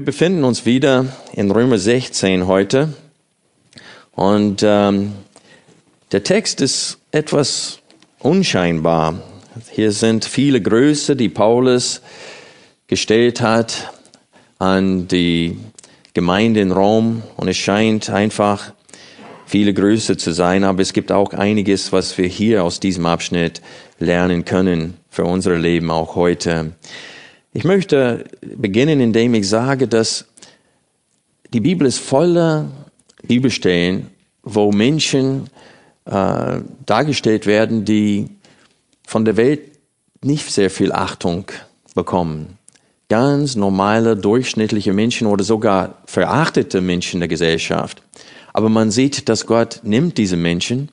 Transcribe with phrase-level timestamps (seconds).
[0.00, 1.04] Wir befinden uns wieder
[1.34, 2.94] in Römer 16 heute
[4.12, 5.12] und ähm,
[6.10, 7.80] der Text ist etwas
[8.18, 9.20] unscheinbar.
[9.70, 12.00] Hier sind viele Größe, die Paulus
[12.86, 13.92] gestellt hat
[14.58, 15.58] an die
[16.14, 18.72] Gemeinde in Rom und es scheint einfach
[19.44, 23.60] viele Größe zu sein, aber es gibt auch einiges, was wir hier aus diesem Abschnitt
[23.98, 26.72] lernen können für unser Leben auch heute.
[27.52, 30.26] Ich möchte beginnen, indem ich sage, dass
[31.52, 32.70] die Bibel ist voller
[33.24, 34.06] Bibelstellen,
[34.42, 35.48] wo Menschen
[36.04, 38.28] äh, dargestellt werden, die
[39.04, 39.60] von der Welt
[40.22, 41.46] nicht sehr viel Achtung
[41.94, 42.58] bekommen.
[43.08, 48.00] Ganz normale, durchschnittliche Menschen oder sogar verachtete Menschen der Gesellschaft.
[48.52, 50.90] Aber man sieht, dass Gott nimmt diese Menschen,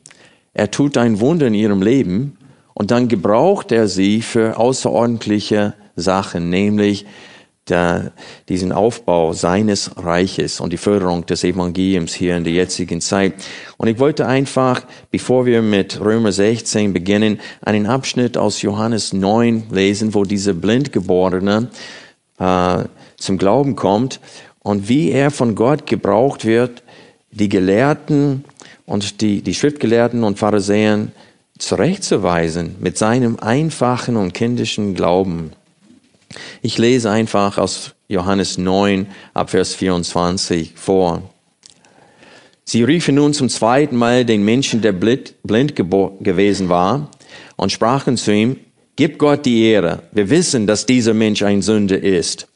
[0.56, 2.38] er tut ein Wunder in ihrem Leben
[2.74, 7.06] und dann gebraucht er sie für außerordentliche Sachen, nämlich
[7.70, 8.12] der,
[8.48, 13.34] diesen Aufbau seines Reiches und die Förderung des Evangeliums hier in der jetzigen Zeit.
[13.78, 19.66] Und ich wollte einfach, bevor wir mit Römer 16 beginnen, einen Abschnitt aus Johannes 9
[19.72, 21.70] lesen, wo dieser Blindgeborene
[22.40, 22.84] äh,
[23.18, 24.20] zum Glauben kommt
[24.60, 26.84] und wie er von Gott gebraucht wird,
[27.32, 28.46] die Gelehrten
[28.86, 31.12] und die, die Schriftgelehrten und Pharisäern
[31.58, 35.52] zurechtzuweisen mit seinem einfachen und kindischen Glauben.
[36.62, 41.24] Ich lese einfach aus Johannes 9 ab Vers 24 vor.
[42.64, 47.12] Sie riefen nun zum zweiten Mal den Menschen, der blind, blind gewesen war,
[47.56, 48.58] und sprachen zu ihm,
[48.98, 50.00] Gib Gott die Ehre.
[50.12, 52.48] Wir wissen, dass dieser Mensch ein Sünder ist.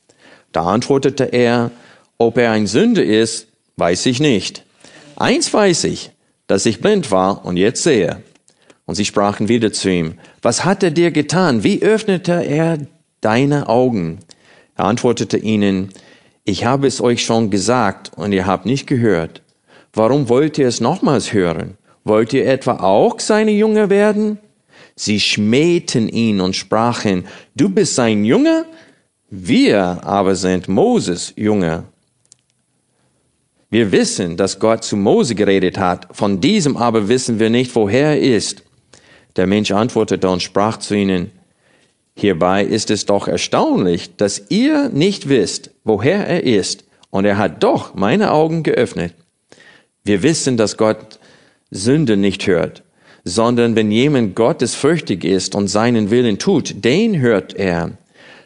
[0.52, 1.70] Da antwortete er,
[2.18, 4.64] ob er ein Sünder ist, weiß ich nicht.
[5.16, 6.10] Eins weiß ich,
[6.48, 8.24] dass ich blind war und jetzt sehe.
[8.88, 11.64] Und sie sprachen wieder zu ihm, was hat er dir getan?
[11.64, 12.80] Wie öffnete er
[13.22, 14.20] deine Augen?
[14.76, 15.90] Er antwortete ihnen,
[16.44, 19.42] ich habe es euch schon gesagt und ihr habt nicht gehört.
[19.94, 21.78] Warum wollt ihr es nochmals hören?
[22.04, 24.40] Wollt ihr etwa auch seine Jünger werden?
[24.96, 28.66] Sie schmähten ihn und sprachen, du bist sein Junge?
[29.30, 31.86] Wir aber sind Moses Junge.
[33.70, 38.10] Wir wissen, dass Gott zu Mose geredet hat, von diesem aber wissen wir nicht, woher
[38.10, 38.64] er ist.
[39.38, 41.32] Der Mensch antwortete und sprach zu ihnen,
[42.22, 47.64] Hierbei ist es doch erstaunlich, dass ihr nicht wisst, woher er ist, und er hat
[47.64, 49.16] doch meine Augen geöffnet.
[50.04, 51.18] Wir wissen, dass Gott
[51.72, 52.84] Sünde nicht hört,
[53.24, 57.94] sondern wenn jemand gottesfürchtig ist und seinen Willen tut, den hört er.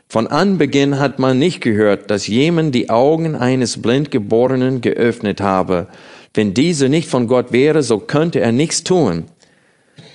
[0.07, 5.87] Von Anbeginn hat man nicht gehört, dass jemand die Augen eines Blindgeborenen geöffnet habe.
[6.33, 9.25] Wenn diese nicht von Gott wäre, so könnte er nichts tun.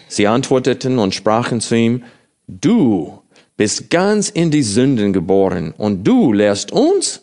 [0.08, 2.04] Sie antworteten und sprachen zu ihm,
[2.48, 3.19] du
[3.60, 7.20] bist ganz in die Sünden geboren und du lehrst uns?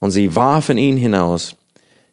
[0.00, 1.54] Und sie warfen ihn hinaus.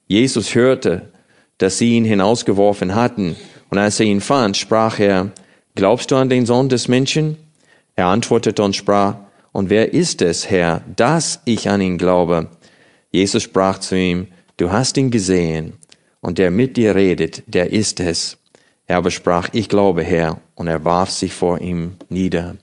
[0.05, 1.13] Jesus hörte,
[1.59, 3.37] dass sie ihn hinausgeworfen hatten.
[3.69, 5.31] Und als er ihn fand, sprach er,
[5.75, 7.37] Glaubst du an den Sohn des Menschen?
[7.95, 9.15] Er antwortete und sprach,
[9.53, 12.49] Und wer ist es, Herr, dass ich an ihn glaube?
[13.11, 15.71] Jesus sprach zu ihm, Du hast ihn gesehen,
[16.19, 18.37] und der mit dir redet, der ist es.
[18.87, 22.57] Er aber sprach, Ich glaube, Herr, und er warf sich vor ihm nieder.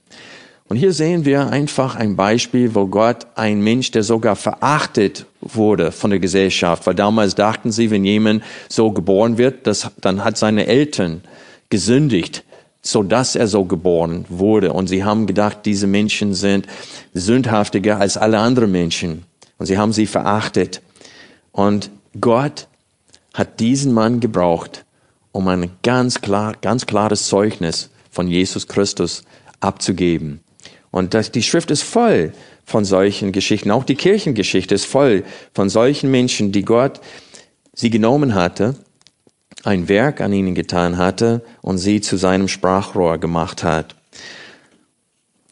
[0.71, 5.91] Und hier sehen wir einfach ein Beispiel, wo Gott ein Mensch, der sogar verachtet wurde
[5.91, 10.37] von der Gesellschaft, weil damals dachten sie, wenn jemand so geboren wird, das, dann hat
[10.37, 11.23] seine Eltern
[11.69, 12.45] gesündigt,
[12.81, 14.71] so dass er so geboren wurde.
[14.71, 16.67] Und sie haben gedacht, diese Menschen sind
[17.13, 19.25] sündhaftiger als alle anderen Menschen.
[19.57, 20.81] Und sie haben sie verachtet.
[21.51, 21.91] Und
[22.21, 22.69] Gott
[23.33, 24.85] hat diesen Mann gebraucht,
[25.33, 29.25] um ein ganz klar, ganz klares Zeugnis von Jesus Christus
[29.59, 30.39] abzugeben.
[30.91, 32.33] Und das, die Schrift ist voll
[32.65, 33.71] von solchen Geschichten.
[33.71, 35.23] Auch die Kirchengeschichte ist voll
[35.53, 36.99] von solchen Menschen, die Gott
[37.73, 38.75] sie genommen hatte,
[39.63, 43.95] ein Werk an ihnen getan hatte und sie zu seinem Sprachrohr gemacht hat.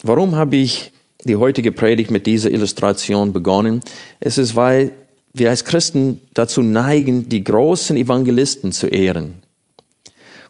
[0.03, 0.91] Warum habe ich
[1.23, 3.81] die heutige Predigt mit dieser Illustration begonnen?
[4.19, 4.91] Es ist, weil
[5.33, 9.35] wir als Christen dazu neigen, die großen Evangelisten zu ehren.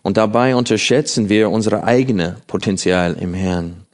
[0.02, 3.86] Und dabei unterschätzen wir unsere eigene Potenzial im Herrn.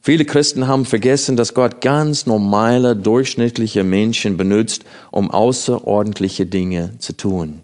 [0.00, 7.16] Viele Christen haben vergessen, dass Gott ganz normale, durchschnittliche Menschen benutzt, um außerordentliche Dinge zu
[7.16, 7.62] tun.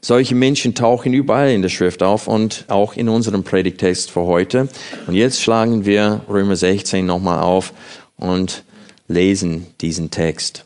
[0.00, 4.68] Solche Menschen tauchen überall in der Schrift auf und auch in unserem Predigtext für heute.
[5.06, 7.72] Und jetzt schlagen wir Römer 16 nochmal auf
[8.16, 8.64] und
[9.08, 10.64] lesen diesen Text.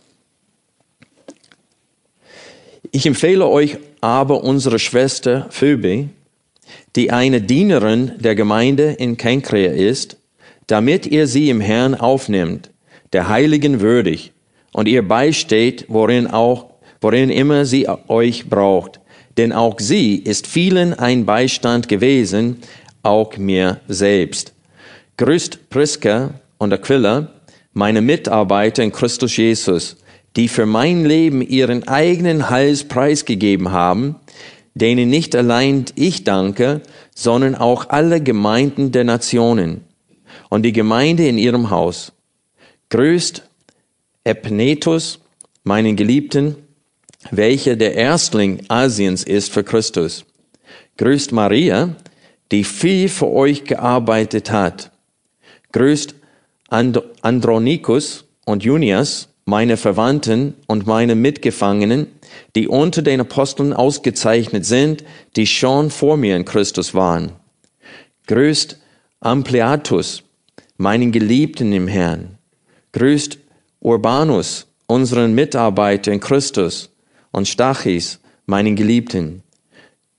[2.92, 6.08] Ich empfehle euch aber unsere Schwester Phoebe,
[6.96, 10.16] die eine Dienerin der Gemeinde in Kenkrea ist,
[10.70, 12.70] damit ihr sie im Herrn aufnimmt,
[13.12, 14.32] der Heiligen würdig,
[14.72, 16.66] und ihr beisteht, worin auch,
[17.00, 19.00] worin immer sie euch braucht.
[19.36, 22.58] Denn auch sie ist vielen ein Beistand gewesen,
[23.02, 24.52] auch mir selbst.
[25.16, 27.32] Grüßt Priska und Aquila,
[27.72, 29.96] meine Mitarbeiter in Christus Jesus,
[30.36, 34.16] die für mein Leben ihren eigenen Hals preisgegeben haben,
[34.74, 36.80] denen nicht allein ich danke,
[37.12, 39.89] sondern auch alle Gemeinden der Nationen
[40.50, 42.12] und die Gemeinde in ihrem Haus.
[42.90, 43.48] Grüßt
[44.24, 45.20] Epnetus,
[45.64, 46.56] meinen Geliebten,
[47.30, 50.26] welcher der Erstling Asiens ist für Christus.
[50.98, 51.96] Grüßt Maria,
[52.52, 54.90] die viel für euch gearbeitet hat.
[55.72, 56.14] Grüßt
[56.68, 62.06] And Andronikus und Junias, meine Verwandten und meine Mitgefangenen,
[62.54, 65.04] die unter den Aposteln ausgezeichnet sind,
[65.36, 67.32] die schon vor mir in Christus waren.
[68.26, 68.78] Grüßt
[69.20, 70.22] Ampliatus,
[70.80, 72.38] meinen Geliebten im Herrn.
[72.92, 73.38] Grüßt
[73.80, 76.88] Urbanus, unseren Mitarbeiter in Christus,
[77.32, 79.42] und Stachis, meinen Geliebten.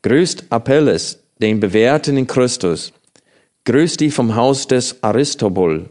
[0.03, 2.93] Grüßt Apelles, den Bewährten in Christus.
[3.65, 5.89] Grüßt die vom Haus des Aristobul.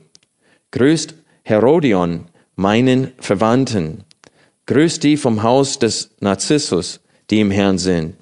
[0.70, 4.04] Grüßt Herodion, meinen Verwandten.
[4.66, 8.14] Grüßt die vom Haus des Narzissus, die im Herrn sind.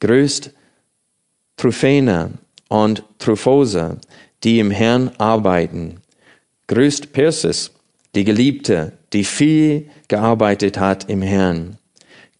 [0.00, 0.50] Grüßt
[1.58, 2.30] Truphena
[2.70, 3.98] und Truphosa,
[4.44, 6.00] die im Herrn arbeiten.
[6.66, 7.70] Grüßt Persis,
[8.14, 11.78] die Geliebte, die viel gearbeitet hat im Herrn.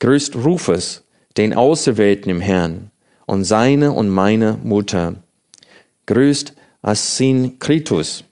[0.01, 1.05] Grüßt Rufus,
[1.37, 2.91] den Auserwählten im Herrn,
[3.27, 5.17] und seine und meine Mutter.
[6.07, 8.25] Grüßt Asynkritus,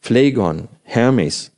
[0.00, 1.50] Phlegon, Hermes,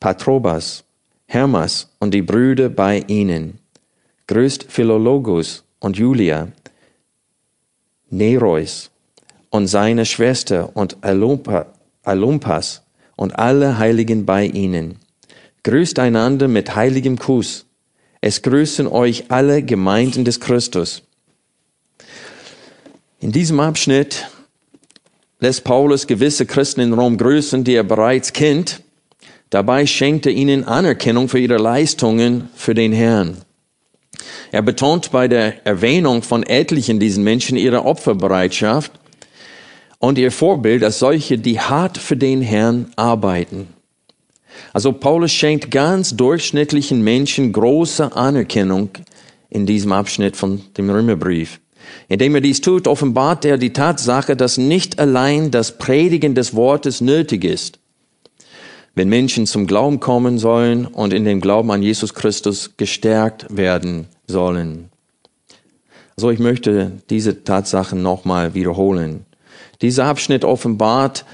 [0.00, 0.84] Patrobas,
[1.26, 3.58] Hermas und die Brüder bei ihnen.
[4.26, 6.48] Grüßt Philologus und Julia,
[8.08, 8.89] Nereus
[9.50, 12.82] und seine Schwester und Alumpas
[13.16, 14.96] und alle Heiligen bei ihnen.
[15.64, 17.66] Grüßt einander mit heiligem Kuss.
[18.22, 21.02] Es grüßen euch alle Gemeinden des Christus.
[23.18, 24.28] In diesem Abschnitt
[25.40, 28.80] lässt Paulus gewisse Christen in Rom grüßen, die er bereits kennt.
[29.50, 33.38] Dabei schenkt er ihnen Anerkennung für ihre Leistungen für den Herrn.
[34.52, 38.99] Er betont bei der Erwähnung von etlichen diesen Menschen ihre Opferbereitschaft
[40.00, 43.68] und ihr Vorbild als solche, die hart für den Herrn arbeiten.
[44.72, 48.90] Also Paulus schenkt ganz durchschnittlichen Menschen große Anerkennung
[49.48, 51.60] in diesem Abschnitt von dem Römerbrief.
[52.08, 57.00] Indem er dies tut, offenbart er die Tatsache, dass nicht allein das Predigen des Wortes
[57.00, 57.78] nötig ist,
[58.94, 64.06] wenn Menschen zum Glauben kommen sollen und in dem Glauben an Jesus Christus gestärkt werden
[64.26, 64.88] sollen.
[66.16, 69.26] Also ich möchte diese Tatsachen nochmal wiederholen.
[69.82, 71.24] Dieser Abschnitt offenbart,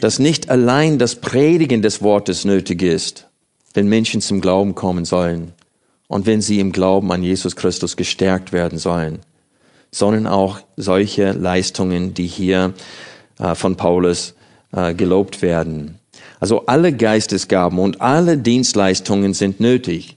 [0.00, 3.28] dass nicht allein das Predigen des Wortes nötig ist,
[3.74, 5.52] wenn Menschen zum Glauben kommen sollen
[6.08, 9.20] und wenn sie im Glauben an Jesus Christus gestärkt werden sollen,
[9.90, 12.74] sondern auch solche Leistungen, die hier
[13.38, 14.34] äh, von Paulus
[14.72, 15.98] äh, gelobt werden.
[16.40, 20.16] Also alle Geistesgaben und alle Dienstleistungen sind nötig,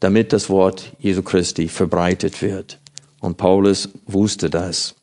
[0.00, 2.78] damit das Wort Jesu Christi verbreitet wird.
[3.20, 4.94] Und Paulus wusste das.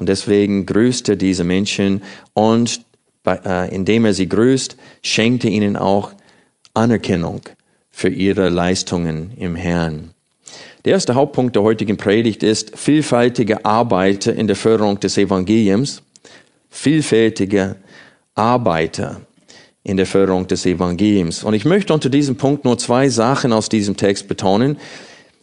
[0.00, 2.02] Und deswegen grüßte diese Menschen
[2.32, 2.80] und
[3.26, 6.12] äh, indem er sie grüßt, schenkt er ihnen auch
[6.72, 7.42] Anerkennung
[7.90, 10.12] für ihre Leistungen im Herrn.
[10.86, 16.00] Der erste Hauptpunkt der heutigen Predigt ist vielfältige Arbeiter in der Förderung des Evangeliums.
[16.70, 17.76] Vielfältige
[18.34, 19.20] Arbeiter
[19.82, 21.44] in der Förderung des Evangeliums.
[21.44, 24.78] Und ich möchte unter diesem Punkt nur zwei Sachen aus diesem Text betonen.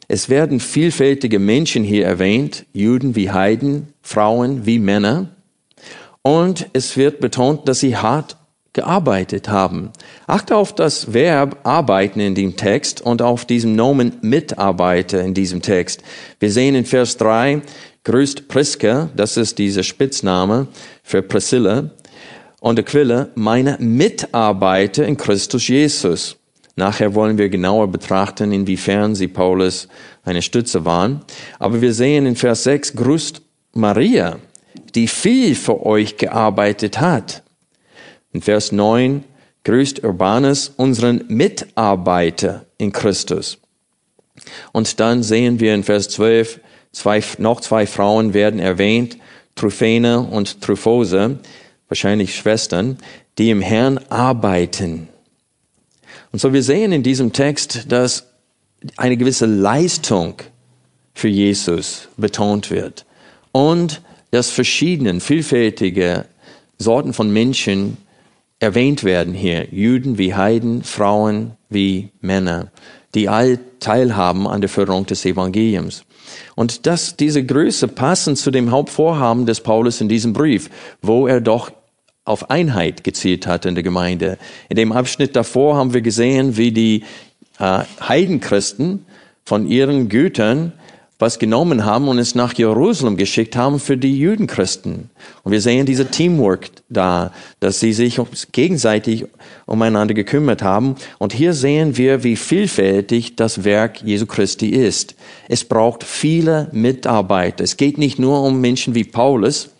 [0.08, 5.30] Es werden vielfältige Menschen hier erwähnt, Juden wie Heiden, Frauen wie Männer.
[6.22, 8.38] Und es wird betont, dass sie hart
[8.72, 9.92] gearbeitet haben.
[10.28, 15.62] Achte auf das Verb arbeiten in dem Text und auf diesem Nomen Mitarbeiter in diesem
[15.62, 16.04] Text.
[16.40, 17.64] Wir sehen in Vers 3,
[18.04, 20.68] grüßt Priska, das ist dieser Spitzname
[21.04, 21.90] für Priscilla,
[22.60, 26.38] und Aquila, meine Mitarbeiter in Christus Jesus.
[26.78, 29.88] Nachher wollen wir genauer betrachten, inwiefern sie Paulus
[30.24, 31.22] eine Stütze waren.
[31.58, 33.42] Aber wir sehen in Vers 6, grüßt
[33.74, 34.38] Maria,
[34.94, 37.42] die viel für euch gearbeitet hat.
[38.32, 39.24] In Vers 9
[39.64, 43.58] grüßt Urbanus unseren Mitarbeiter in Christus.
[44.72, 46.60] Und dann sehen wir in Vers 12,
[46.92, 49.18] zwei, noch zwei Frauen werden erwähnt,
[49.56, 51.40] Tryphene und Tryphose,
[51.88, 53.00] wahrscheinlich Schwestern,
[53.40, 55.10] die im Herrn arbeiten.
[56.32, 58.28] Und so wir sehen in diesem Text, dass
[58.96, 60.36] eine gewisse Leistung
[61.14, 63.06] für Jesus betont wird
[63.52, 66.26] und dass verschiedene, vielfältige
[66.78, 67.98] Sorten von Menschen
[68.60, 69.68] erwähnt werden hier.
[69.72, 72.72] Juden wie Heiden, Frauen wie Männer,
[73.16, 76.04] die all teilhaben an der Förderung des Evangeliums.
[76.56, 80.70] Und dass diese Größe passen zu dem Hauptvorhaben des Paulus in diesem Brief,
[81.02, 81.72] wo er doch
[82.28, 84.38] auf Einheit gezielt hat in der Gemeinde.
[84.70, 87.04] In dem Abschnitt davor haben wir gesehen, wie die
[87.60, 89.06] äh, Heidenchristen
[89.46, 90.74] von ihren Gütern
[91.20, 95.10] was genommen haben und es nach Jerusalem geschickt haben für die Judenchristen.
[95.44, 99.26] Und wir sehen diese Teamwork da, dass sie sich gegenseitig
[99.66, 100.96] umeinander gekümmert haben.
[101.18, 105.16] Und hier sehen wir, wie vielfältig das Werk Jesu Christi ist.
[105.48, 107.64] Es braucht viele Mitarbeiter.
[107.64, 109.72] Es geht nicht nur um Menschen wie Paulus,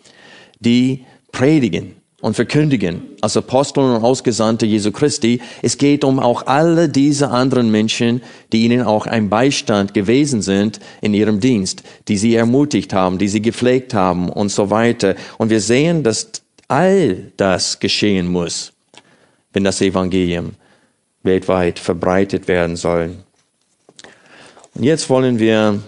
[0.58, 5.40] die predigen und verkündigen als Apostel und Ausgesandte Jesu Christi.
[5.62, 8.22] Es geht um auch alle diese anderen Menschen,
[8.52, 13.28] die ihnen auch ein Beistand gewesen sind in ihrem Dienst, die sie ermutigt haben, die
[13.28, 15.14] sie gepflegt haben und so weiter.
[15.38, 16.30] Und wir sehen, dass
[16.66, 18.72] all das geschehen muss,
[19.52, 20.54] wenn das Evangelium
[21.22, 23.16] weltweit verbreitet werden soll.
[24.74, 25.80] Und jetzt wollen wir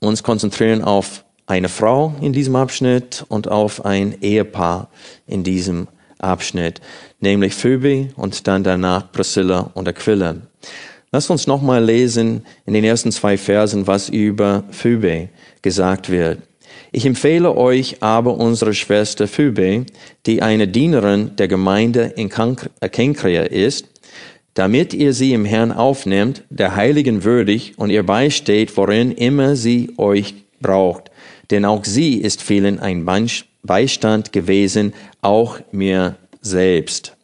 [0.00, 4.88] uns konzentrieren auf eine Frau in diesem Abschnitt und auf ein Ehepaar
[5.26, 5.88] in diesem
[6.20, 6.80] Abschnitt,
[7.18, 10.36] nämlich Phoebe und dann danach Priscilla und Aquila.
[11.10, 15.28] Lass uns nochmal lesen in den ersten zwei Versen, was über Phoebe
[15.60, 16.38] gesagt wird.
[16.92, 19.86] Ich empfehle euch aber unsere Schwester Phoebe,
[20.26, 23.86] die eine Dienerin der Gemeinde in Kenkrea ist,
[24.54, 29.94] damit ihr sie im Herrn aufnehmt, der Heiligen würdig und ihr beisteht, worin immer sie
[29.96, 31.09] euch braucht
[31.50, 33.06] denn auch sie ist vielen ein
[33.62, 37.16] Beistand gewesen, auch mir selbst.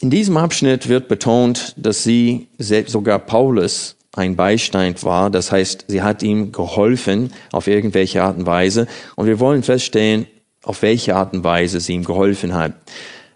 [0.00, 5.30] In diesem Abschnitt wird betont, dass sie selbst sogar Paulus ein Beistand war.
[5.30, 8.86] Das heißt, sie hat ihm geholfen auf irgendwelche Art und Weise.
[9.16, 10.26] Und wir wollen feststellen,
[10.64, 12.72] auf welche Art und Weise sie ihm geholfen hat.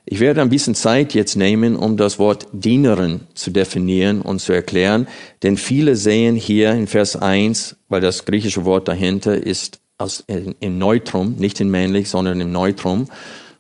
[0.09, 4.53] Ich werde ein bisschen Zeit jetzt nehmen, um das Wort Dienerin zu definieren und zu
[4.53, 5.09] erklären,
[5.43, 10.79] denn viele sehen hier in Vers 1, weil das griechische Wort dahinter ist aus, im
[10.79, 13.09] Neutrum, nicht in männlich, sondern im Neutrum.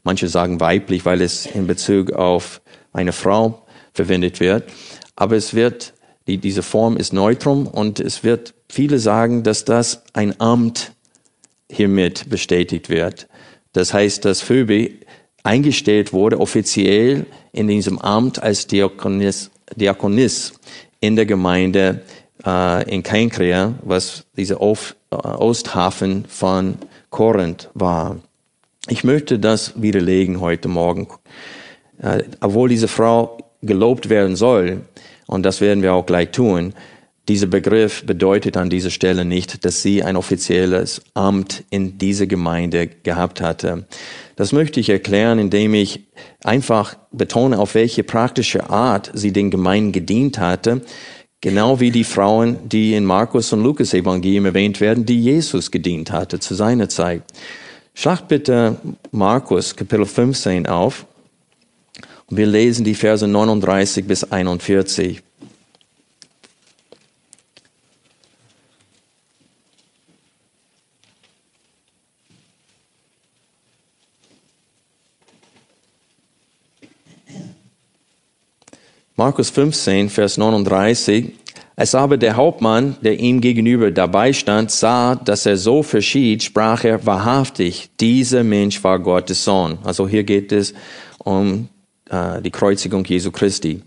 [0.05, 2.61] Manche sagen weiblich, weil es in Bezug auf
[2.93, 4.71] eine Frau verwendet wird.
[5.17, 5.95] Aber es wird,
[6.29, 10.93] die, diese Form ist Neutrum und es wird viele sagen, dass das ein Amt
[11.69, 13.27] hiermit bestätigt wird.
[13.73, 14.91] Das heißt, dass Phoebe
[15.47, 20.53] eingestellt wurde, offiziell in diesem Amt als Diakonis, Diakonis
[21.01, 22.03] in der Gemeinde
[22.45, 26.75] äh, in Keinkrea, was dieser äh, Osthafen von
[27.11, 28.19] Korinth war.
[28.89, 31.09] Ich möchte das widerlegen heute Morgen.
[32.03, 34.83] Äh, obwohl diese Frau gelobt werden soll,
[35.27, 36.75] und das werden wir auch gleich tun,
[37.29, 42.87] dieser Begriff bedeutet an dieser Stelle nicht, dass sie ein offizielles Amt in dieser Gemeinde
[42.87, 43.87] gehabt hatte.
[44.37, 46.07] Das möchte ich erklären, indem ich
[46.45, 50.83] einfach betone, auf welche praktische Art sie den Gemeinden gedient hatte,
[51.41, 56.13] genau wie die Frauen, die in Markus und Lukas Evangelium erwähnt werden, die Jesus gedient
[56.13, 57.23] hatte zu seiner Zeit.
[57.95, 58.77] Schlag bitte
[59.11, 61.07] Markus Kapitel 15 auf
[62.29, 65.23] wir lesen die Verse 39 bis 41.
[79.19, 81.33] Markus 15, Vers 39.
[81.75, 86.85] Als aber der Hauptmann, der ihm gegenüber dabei stand, sah, dass er so verschied, sprach
[86.85, 89.79] er wahrhaftig, dieser Mensch war Gottes Sohn.
[89.85, 90.75] Also hier geht es
[91.17, 91.71] um
[92.11, 93.81] äh, die Kreuzigung Jesu Christi.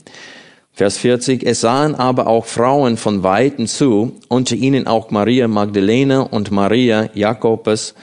[0.74, 1.46] Vers 40.
[1.46, 7.08] Es sahen aber auch Frauen von Weitem zu, unter ihnen auch Maria Magdalene und Maria
[7.14, 7.94] Jakobus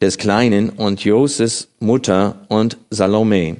[0.00, 3.58] des Kleinen und Joses Mutter und Salome,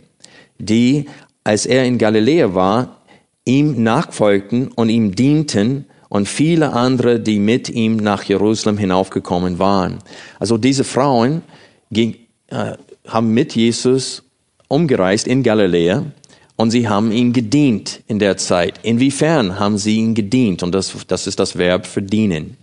[0.58, 1.04] die,
[1.44, 3.01] als er in Galiläa war,
[3.44, 9.98] ihm nachfolgten und ihm dienten und viele andere, die mit ihm nach Jerusalem hinaufgekommen waren.
[10.38, 11.42] Also diese Frauen
[11.90, 12.16] ging,
[12.48, 12.74] äh,
[13.06, 14.22] haben mit Jesus
[14.68, 16.04] umgereist in Galiläa
[16.56, 18.80] und sie haben ihm gedient in der Zeit.
[18.82, 20.62] Inwiefern haben sie ihn gedient?
[20.62, 22.56] Und das, das ist das Verb für dienen.
[22.56, 22.61] Ja,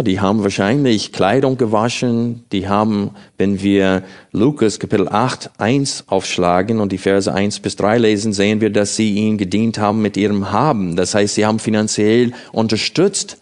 [0.00, 6.92] die haben wahrscheinlich Kleidung gewaschen, die haben, wenn wir Lukas Kapitel 8, 1 aufschlagen und
[6.92, 10.50] die Verse 1 bis 3 lesen, sehen wir, dass sie ihnen gedient haben mit ihrem
[10.50, 10.96] Haben.
[10.96, 13.36] Das heißt, sie haben finanziell unterstützt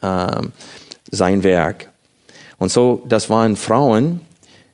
[0.00, 0.42] äh,
[1.12, 1.90] sein Werk.
[2.58, 4.20] Und so, das waren Frauen,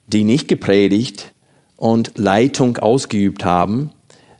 [0.07, 1.33] die nicht gepredigt
[1.76, 3.90] und Leitung ausgeübt haben.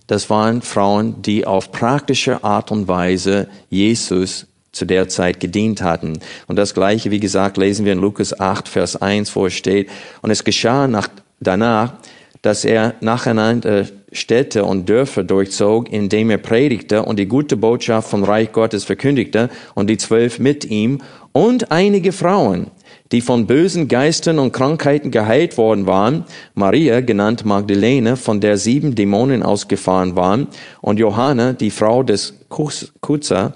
[0.07, 4.48] Das waren Frauen, die auf praktische Art und Weise Jesus
[4.79, 6.21] zu der Zeit gedient hatten.
[6.47, 9.91] Und das Gleiche, wie gesagt, lesen wir in Lukas 8, Vers 1, wo es steht,
[10.23, 11.09] und es geschah nach,
[11.41, 11.95] danach,
[12.43, 18.25] dass er nacheinander Städte und Dörfer durchzog, indem er predigte und die gute Botschaft vom
[18.25, 22.69] Reich Gottes verkündigte und die zwölf mit ihm und einige Frauen,
[23.13, 28.95] die von bösen Geistern und Krankheiten geheilt worden waren, Maria, genannt Magdalene, von der sieben
[28.95, 30.49] Dämonen ausgefahren waren,
[30.81, 33.55] und Johanna, die Frau des Kutzer,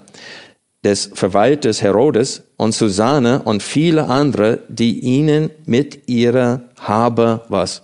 [0.83, 7.83] des Verwalters Herodes und Susanne und viele andere, die ihnen mit ihrer Habe was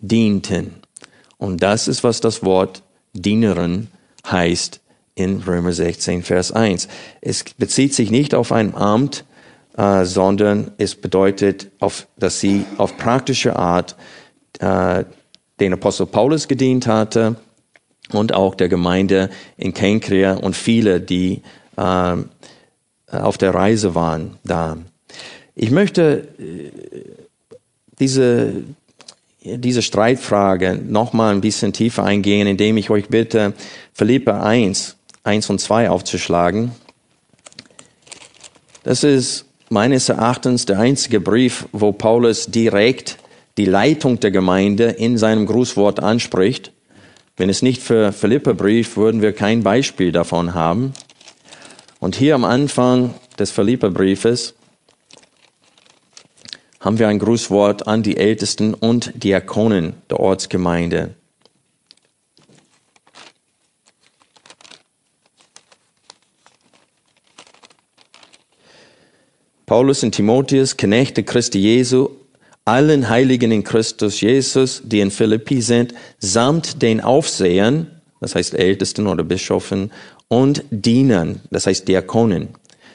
[0.00, 0.76] dienten.
[1.36, 3.88] Und das ist, was das Wort Dienerin
[4.26, 4.80] heißt
[5.14, 6.88] in Römer 16, Vers 1.
[7.20, 9.24] Es bezieht sich nicht auf ein Amt,
[9.76, 13.96] äh, sondern es bedeutet, auf, dass sie auf praktische Art
[14.60, 15.04] äh,
[15.60, 17.36] den Apostel Paulus gedient hatte
[18.12, 21.42] und auch der Gemeinde in Kenkrea und viele, die
[21.78, 24.76] äh, auf der Reise waren da.
[25.54, 26.70] Ich möchte äh,
[27.98, 28.52] diese,
[29.42, 33.54] diese Streitfrage noch mal ein bisschen tiefer eingehen, indem ich euch bitte,
[33.92, 36.72] Philippe 1, 1 und 2 aufzuschlagen.
[38.84, 43.18] Das ist meines Erachtens der einzige Brief, wo Paulus direkt
[43.58, 46.72] die Leitung der Gemeinde in seinem Grußwort anspricht.
[47.36, 50.92] Wenn es nicht für Philippe Brief, würden wir kein Beispiel davon haben.
[52.00, 54.54] Und hier am Anfang des Philipperbriefes
[56.80, 61.14] haben wir ein Grußwort an die Ältesten und Diakonen der Ortsgemeinde.
[69.66, 72.08] Paulus und Timotheus, Knechte Christi Jesu,
[72.64, 79.06] allen Heiligen in Christus Jesus, die in Philippi sind, samt den Aufsehern, das heißt Ältesten
[79.06, 79.90] oder Bischöfen
[80.28, 82.48] und Dienern, das heißt Diakonen.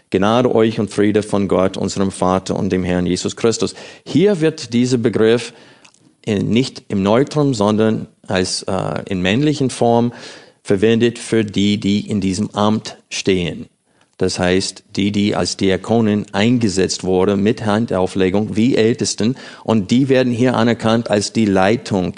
[0.10, 3.74] Gnade euch und Friede von Gott, unserem Vater und dem Herrn Jesus Christus.
[4.06, 5.54] Hier wird dieser Begriff
[6.26, 10.14] nicht im Neutrum, sondern als äh, in männlichen Form
[10.62, 13.68] verwendet für die, die in diesem Amt stehen.
[14.18, 20.32] Das heißt, die, die als Diakonen eingesetzt wurden mit Handauflegung wie Ältesten und die werden
[20.32, 22.14] hier anerkannt als die Leitung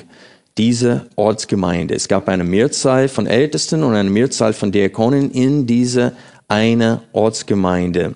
[0.57, 1.95] diese Ortsgemeinde.
[1.95, 6.15] Es gab eine Mehrzahl von Ältesten und eine Mehrzahl von Diakonen in diese
[6.47, 8.15] eine Ortsgemeinde.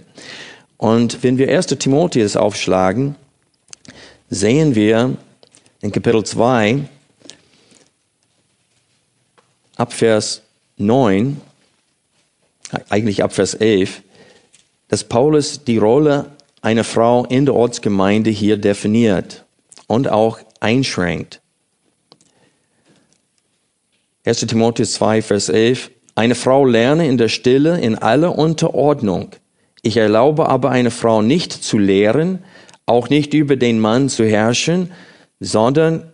[0.78, 1.68] Und wenn wir 1.
[1.68, 3.16] Timotheus aufschlagen,
[4.30, 5.18] sehen wir
[5.82, 6.88] in Kapitel 2
[9.76, 10.42] ab Vers
[10.78, 11.42] 9,
[12.90, 14.02] eigentlich ab Vers 11,
[14.88, 19.46] dass Paulus die Rolle einer Frau in der Ortsgemeinde hier definiert
[19.88, 21.39] und auch einschränkt.
[24.26, 24.42] 1.
[24.48, 25.92] Timotheus 2, Vers 11.
[26.14, 29.30] Eine Frau lerne in der Stille in aller Unterordnung.
[29.82, 32.40] Ich erlaube aber eine Frau nicht zu lehren,
[32.86, 34.92] auch nicht über den Mann zu herrschen,
[35.40, 36.12] sondern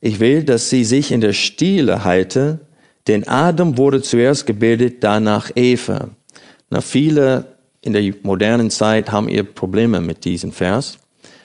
[0.00, 2.60] ich will, dass sie sich in der Stille halte,
[3.08, 6.10] denn Adam wurde zuerst gebildet, danach Eva.
[6.70, 10.98] Na, viele in der modernen Zeit haben ihr Probleme mit diesem Vers.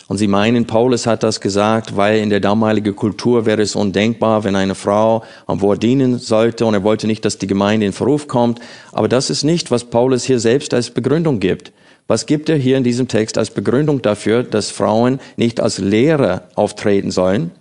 [0.09, 4.43] Und sie meinen, Paulus hat das gesagt, weil in der damaligen Kultur wäre es undenkbar,
[4.43, 7.93] wenn eine Frau am Wort dienen sollte und er wollte nicht, dass die Gemeinde in
[7.93, 8.59] Verruf kommt.
[8.91, 11.71] Aber das ist nicht, was Paulus hier selbst als Begründung gibt.
[12.07, 16.49] Was gibt er hier in diesem Text als Begründung dafür, dass Frauen nicht als Lehrer
[16.55, 17.51] auftreten sollen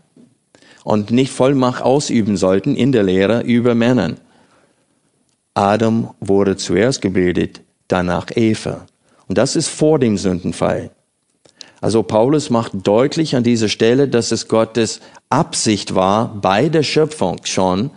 [0.85, 4.17] und nicht Vollmacht ausüben sollten in der Lehre über Männern?
[5.53, 8.87] Adam wurde zuerst gebildet, danach Eva.
[9.27, 10.93] Und das ist vor dem Sündenfall.
[11.81, 17.39] Also Paulus macht deutlich an dieser Stelle, dass es Gottes Absicht war, bei der Schöpfung
[17.45, 17.91] schon,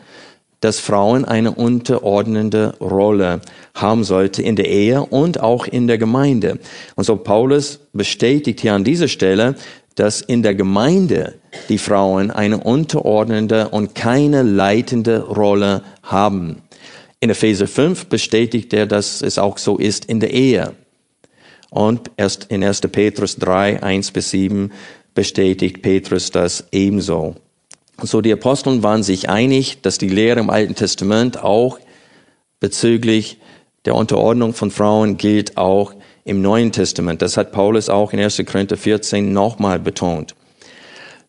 [0.60, 3.42] dass Frauen eine unterordnende Rolle
[3.74, 6.60] haben sollte in der Ehe und auch in der Gemeinde.
[6.96, 9.56] Und so Paulus bestätigt hier an dieser Stelle,
[9.96, 11.36] dass in der Gemeinde
[11.68, 16.62] die Frauen eine unterordnende und keine leitende Rolle haben.
[17.20, 20.74] In Epheser 5 bestätigt er, dass es auch so ist in der Ehe.
[21.72, 22.82] Und erst in 1.
[22.82, 24.72] Petrus 3, 1 bis 7
[25.16, 27.36] bestätigt Petrus das ebenso.
[28.04, 31.80] So, die Aposteln waren sich einig, dass die Lehre im Alten Testament auch
[32.60, 33.38] bezüglich
[33.86, 35.94] der Unterordnung von Frauen gilt auch
[36.26, 37.22] im Neuen Testament.
[37.22, 38.44] Das hat Paulus auch in 1.
[38.46, 40.36] Korinther 14 nochmal betont.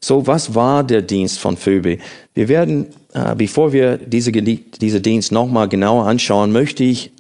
[0.01, 1.99] So, was war der Dienst von Phoebe?
[2.35, 7.13] Wir werden, äh, bevor wir diese, diese Dienst nochmal genauer anschauen, möchte ich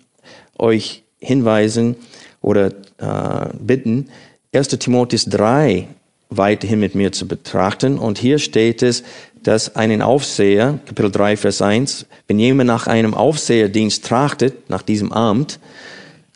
[0.58, 1.94] euch hinweisen
[2.40, 4.08] oder äh, bitten,
[4.54, 4.68] 1.
[4.68, 5.88] Timotheus 3
[6.30, 7.98] weiterhin mit mir zu betrachten.
[7.98, 9.02] Und hier steht es,
[9.42, 15.12] dass einen Aufseher, Kapitel 3, Vers 1, wenn jemand nach einem Aufseherdienst trachtet, nach diesem
[15.12, 15.58] Amt,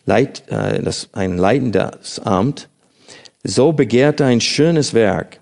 [0.05, 2.69] Leit, äh, das, ein leitendes Amt,
[3.43, 5.41] so begehrt er ein schönes Werk.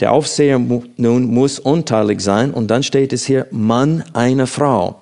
[0.00, 5.00] Der Aufseher nun muss unteilig sein und dann steht es hier Mann einer Frau.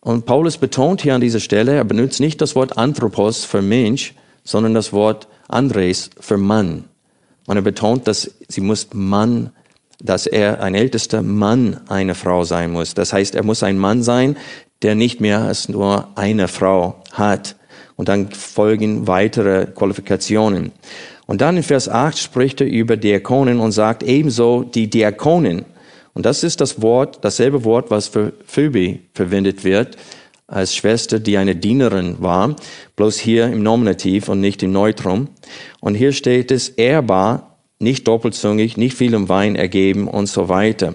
[0.00, 4.14] Und Paulus betont hier an dieser Stelle, er benutzt nicht das Wort Anthropos für Mensch,
[4.46, 6.84] sondern das Wort Andres für Mann.
[7.46, 9.50] Er betont, dass sie muss Mann,
[10.00, 12.94] dass er ein ältester Mann einer Frau sein muss.
[12.94, 14.36] Das heißt, er muss ein Mann sein,
[14.82, 17.56] der nicht mehr als nur eine Frau hat.
[17.96, 20.72] Und dann folgen weitere Qualifikationen.
[21.26, 25.64] Und dann in Vers 8 spricht er über Diakonen und sagt ebenso die Diakonen.
[26.14, 29.96] Und das ist das Wort, dasselbe Wort, was für Phoebe verwendet wird,
[30.46, 32.56] als Schwester, die eine Dienerin war,
[32.94, 35.28] bloß hier im Nominativ und nicht im Neutrum.
[35.80, 40.94] Und hier steht es ehrbar, nicht doppelzüngig, nicht viel im Wein ergeben und so weiter.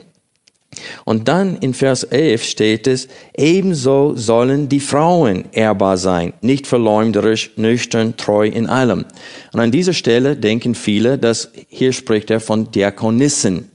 [1.04, 7.52] Und dann in Vers 11 steht es, ebenso sollen die Frauen ehrbar sein, nicht verleumderisch,
[7.58, 9.06] nüchtern, treu in allem.
[9.52, 13.71] Und an dieser Stelle denken viele, dass hier spricht er von Diakonissen.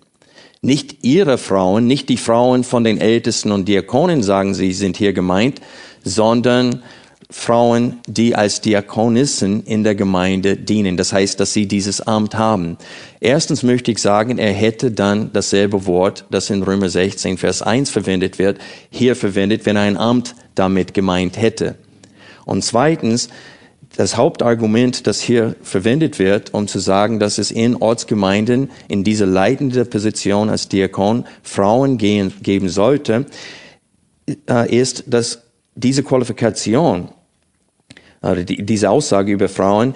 [0.62, 5.12] Nicht ihre Frauen, nicht die Frauen von den Ältesten und Diakonen, sagen sie, sind hier
[5.12, 5.60] gemeint,
[6.02, 6.82] sondern
[7.28, 10.96] Frauen, die als Diakonissen in der Gemeinde dienen.
[10.96, 12.78] Das heißt, dass sie dieses Amt haben.
[13.20, 17.90] Erstens möchte ich sagen, er hätte dann dasselbe Wort, das in Römer 16, Vers 1
[17.90, 18.58] verwendet wird,
[18.90, 21.74] hier verwendet, wenn er ein Amt damit gemeint hätte.
[22.44, 23.28] Und zweitens,
[23.96, 29.24] das Hauptargument, das hier verwendet wird, um zu sagen, dass es in Ortsgemeinden in diese
[29.24, 33.26] leitende Position als Diakon Frauen gehen, geben sollte,
[34.48, 35.42] äh, ist, dass
[35.74, 37.08] diese Qualifikation,
[38.20, 39.94] also die, diese Aussage über Frauen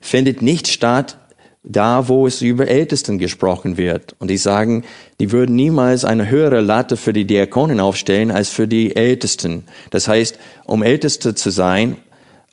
[0.00, 1.18] findet nicht statt
[1.64, 4.14] da, wo es über Ältesten gesprochen wird.
[4.18, 4.84] Und die sagen,
[5.20, 9.64] die würden niemals eine höhere Latte für die Diakonen aufstellen als für die Ältesten.
[9.90, 11.96] Das heißt, um Älteste zu sein,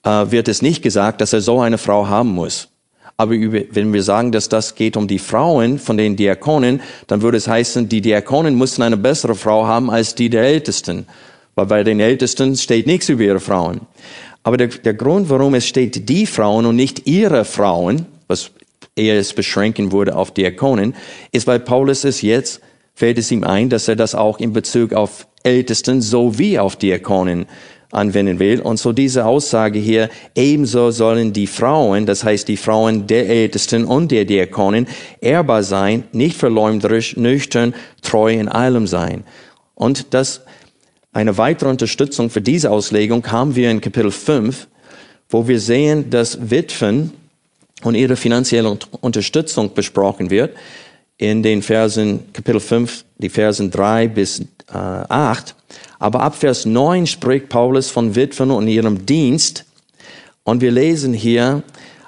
[0.05, 2.69] wird es nicht gesagt, dass er so eine Frau haben muss.
[3.17, 7.21] Aber über, wenn wir sagen, dass das geht um die Frauen von den Diakonen, dann
[7.21, 11.07] würde es heißen, die Diakonen mussten eine bessere Frau haben als die der Ältesten.
[11.55, 13.81] Weil bei den Ältesten steht nichts über ihre Frauen.
[14.43, 18.51] Aber der, der Grund, warum es steht die Frauen und nicht ihre Frauen, was
[18.95, 20.93] eher es beschränken würde auf Diakonen,
[21.31, 22.61] ist, weil Paulus es jetzt,
[22.93, 27.45] fällt es ihm ein, dass er das auch in Bezug auf Ältesten sowie auf Diakonen
[27.95, 28.61] anwenden will.
[28.61, 33.85] Und so diese Aussage hier, ebenso sollen die Frauen, das heißt die Frauen der Ältesten
[33.85, 34.87] und der Diakonen,
[35.21, 39.23] ehrbar sein, nicht verleumderisch, nüchtern, treu in allem sein.
[39.73, 40.41] Und das,
[41.13, 44.67] eine weitere Unterstützung für diese Auslegung haben wir in Kapitel 5,
[45.29, 47.11] wo wir sehen, dass Witwen
[47.83, 50.55] und ihre finanzielle Unterstützung besprochen wird.
[51.17, 55.55] In den Versen, Kapitel 5, die Versen 3 bis äh, 8.
[55.97, 59.65] Aber ab Vers 9 spricht Paulus von Witwen und ihrem Dienst.
[60.43, 61.63] Und wir lesen hier,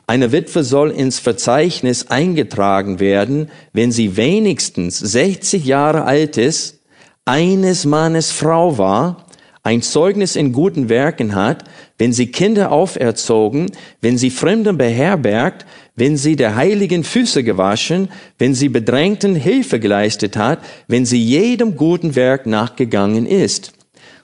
[0.07, 6.79] eine Witwe soll ins Verzeichnis eingetragen werden, wenn sie wenigstens 60 Jahre alt ist,
[7.23, 9.25] eines Mannes Frau war,
[9.63, 11.65] ein Zeugnis in guten Werken hat,
[11.97, 15.65] wenn sie Kinder auferzogen, wenn sie Fremde beherbergt,
[15.97, 21.75] wenn sie der Heiligen Füße gewaschen, wenn sie Bedrängten Hilfe geleistet hat, wenn sie jedem
[21.75, 23.73] guten Werk nachgegangen ist.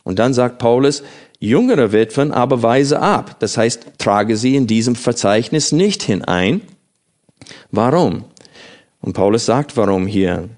[0.03, 1.03] Und dann sagt Paulus,
[1.39, 3.37] jüngere Witwen aber weise ab.
[3.39, 6.61] Das heißt, trage sie in diesem Verzeichnis nicht hinein.
[7.71, 8.25] Warum?
[9.01, 10.49] Und Paulus sagt, warum hier.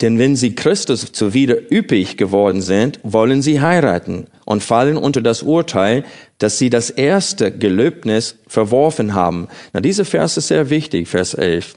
[0.00, 5.42] Denn wenn sie Christus zuwider üppig geworden sind, wollen sie heiraten und fallen unter das
[5.42, 6.04] Urteil,
[6.38, 9.48] dass sie das erste Gelöbnis verworfen haben.
[9.72, 11.74] Na, dieser Vers ist sehr wichtig, Vers 11.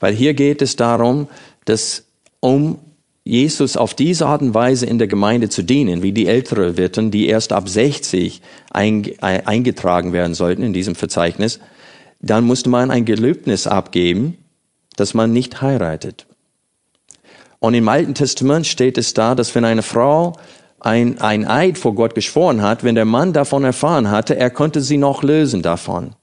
[0.00, 1.28] Weil hier geht es darum,
[1.64, 2.04] dass
[2.40, 2.78] um
[3.24, 7.10] Jesus auf diese Art und Weise in der Gemeinde zu dienen, wie die ältere Witwen,
[7.10, 8.40] die erst ab 60
[8.70, 11.58] eingetragen werden sollten in diesem Verzeichnis,
[12.20, 14.36] dann musste man ein Gelöbnis abgeben,
[14.96, 16.26] dass man nicht heiratet.
[17.58, 20.34] Und im Alten Testament steht es da, dass wenn eine Frau
[20.80, 24.80] ein, ein Eid vor Gott geschworen hat, wenn der Mann davon erfahren hatte, er konnte
[24.80, 26.14] sie noch lösen davon.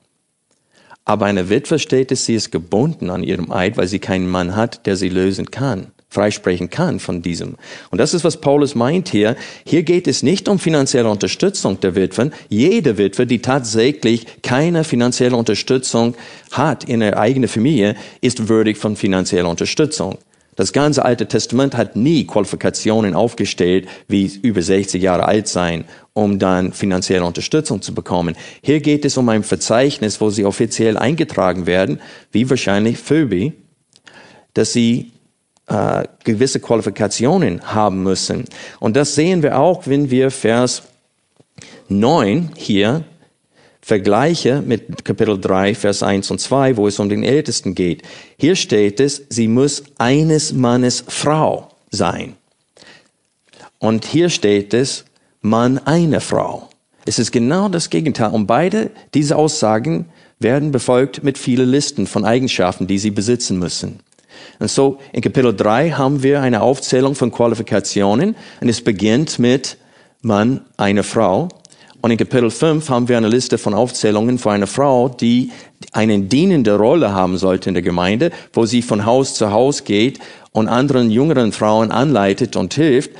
[1.06, 4.56] Aber eine Witwe steht es, sie ist gebunden an ihrem Eid, weil sie keinen Mann
[4.56, 7.56] hat, der sie lösen kann freisprechen kann von diesem.
[7.90, 9.36] Und das ist, was Paulus meint hier.
[9.66, 12.32] Hier geht es nicht um finanzielle Unterstützung der Witwen.
[12.50, 16.14] Jede Witwe, die tatsächlich keine finanzielle Unterstützung
[16.52, 20.18] hat in ihrer eigenen Familie, ist würdig von finanzieller Unterstützung.
[20.56, 26.40] Das ganze Alte Testament hat nie Qualifikationen aufgestellt, wie über 60 Jahre alt sein, um
[26.40, 28.36] dann finanzielle Unterstützung zu bekommen.
[28.62, 32.00] Hier geht es um ein Verzeichnis, wo sie offiziell eingetragen werden,
[32.32, 33.54] wie wahrscheinlich Phoebe,
[34.54, 35.12] dass sie
[35.68, 38.46] äh, gewisse Qualifikationen haben müssen.
[38.80, 40.84] Und das sehen wir auch, wenn wir Vers
[41.90, 43.04] 9 hier
[43.84, 48.02] vergleiche mit Kapitel 3, Vers 1 und 2, wo es um den Ältesten geht.
[48.38, 52.36] Hier steht es, sie muss eines Mannes Frau sein.
[53.80, 55.04] Und hier steht es,
[55.42, 56.70] Mann eine Frau.
[57.06, 58.32] Es ist genau das Gegenteil.
[58.32, 60.06] Und beide diese Aussagen
[60.40, 64.00] werden befolgt mit vielen Listen von Eigenschaften, die sie besitzen müssen.
[64.60, 69.78] Und so in Kapitel 3 haben wir eine Aufzählung von Qualifikationen und es beginnt mit
[70.22, 71.50] Mann, eine Frau.
[72.04, 75.52] Und in Kapitel 5 haben wir eine Liste von Aufzählungen für eine Frau, die
[75.94, 80.20] eine dienende Rolle haben sollte in der Gemeinde, wo sie von Haus zu Haus geht
[80.52, 83.12] und anderen jüngeren Frauen anleitet und hilft,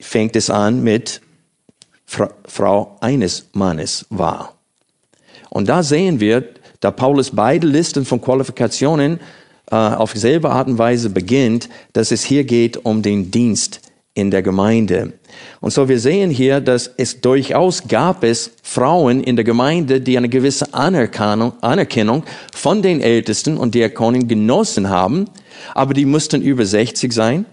[0.00, 1.20] fängt es an mit
[2.04, 4.56] Fra Frau eines Mannes war.
[5.48, 6.42] Und da sehen wir,
[6.80, 9.20] da Paulus beide Listen von Qualifikationen
[9.70, 13.80] äh, auf dieselbe Art und Weise beginnt, dass es hier geht um den Dienst
[14.16, 15.12] in der Gemeinde.
[15.60, 20.16] Und so wir sehen hier, dass es durchaus gab es Frauen in der Gemeinde, die
[20.16, 22.24] eine gewisse Anerkennung, Anerkennung
[22.54, 25.26] von den Ältesten und Diakonen genossen haben,
[25.74, 27.44] aber die mussten über 60 sein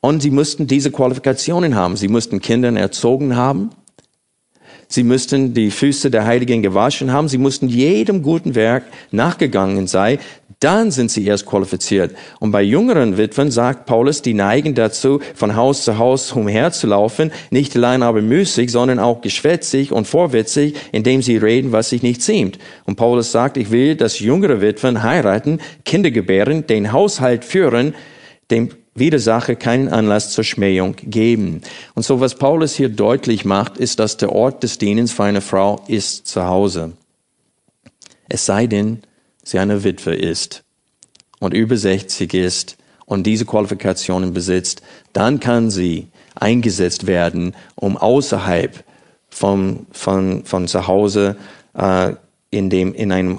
[0.00, 1.96] und sie mussten diese Qualifikationen haben.
[1.96, 3.70] Sie mussten Kinder erzogen haben.
[4.88, 7.28] Sie mussten die Füße der Heiligen gewaschen haben.
[7.28, 10.18] Sie mussten jedem guten Werk nachgegangen sein,
[10.60, 12.16] dann sind sie erst qualifiziert.
[12.40, 17.76] Und bei jüngeren Witwen sagt Paulus, die neigen dazu, von Haus zu Haus umherzulaufen, nicht
[17.76, 22.58] allein aber müßig, sondern auch geschwätzig und vorwitzig, indem sie reden, was sich nicht ziemt.
[22.84, 27.94] Und Paulus sagt, ich will, dass jüngere Witwen heiraten, Kinder gebären, den Haushalt führen,
[28.50, 31.60] dem Widersacher keinen Anlass zur Schmähung geben.
[31.94, 35.42] Und so was Paulus hier deutlich macht, ist, dass der Ort des Dienens für eine
[35.42, 36.92] Frau ist zu Hause.
[38.28, 39.02] Es sei denn,
[39.46, 40.64] sie eine Witwe ist
[41.38, 44.82] und über 60 ist und diese Qualifikationen besitzt,
[45.12, 48.84] dann kann sie eingesetzt werden, um außerhalb
[49.30, 51.36] vom, von, von zu Hause
[51.74, 52.14] äh,
[52.50, 53.38] in, dem, in, einem,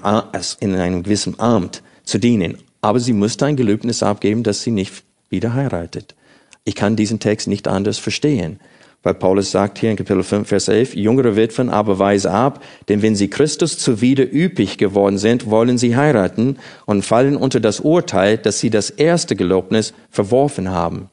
[0.59, 2.57] in einem gewissen Amt zu dienen.
[2.81, 6.15] Aber sie muss ein Gelöbnis abgeben, dass sie nicht wieder heiratet.
[6.63, 8.59] Ich kann diesen Text nicht anders verstehen.
[9.07, 13.01] Weil Paulus sagt hier in Kapitel 5, Vers 11, jüngere Witwen aber weise ab, denn
[13.01, 18.37] wenn sie Christus zuwider üppig geworden sind, wollen sie heiraten und fallen unter das Urteil,
[18.37, 21.09] dass sie das erste Gelobnis verworfen haben.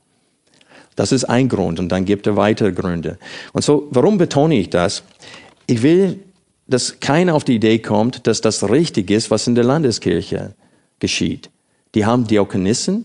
[0.97, 3.17] Das ist ein Grund und dann gibt er weitere Gründe.
[3.53, 5.05] Und so, warum betone ich das?
[5.69, 6.19] Ich will,
[6.67, 10.57] dass keiner auf die Idee kommt, dass das richtig ist, was in der Landeskirche
[10.99, 11.49] geschieht.
[11.95, 13.05] Die haben Diakonissen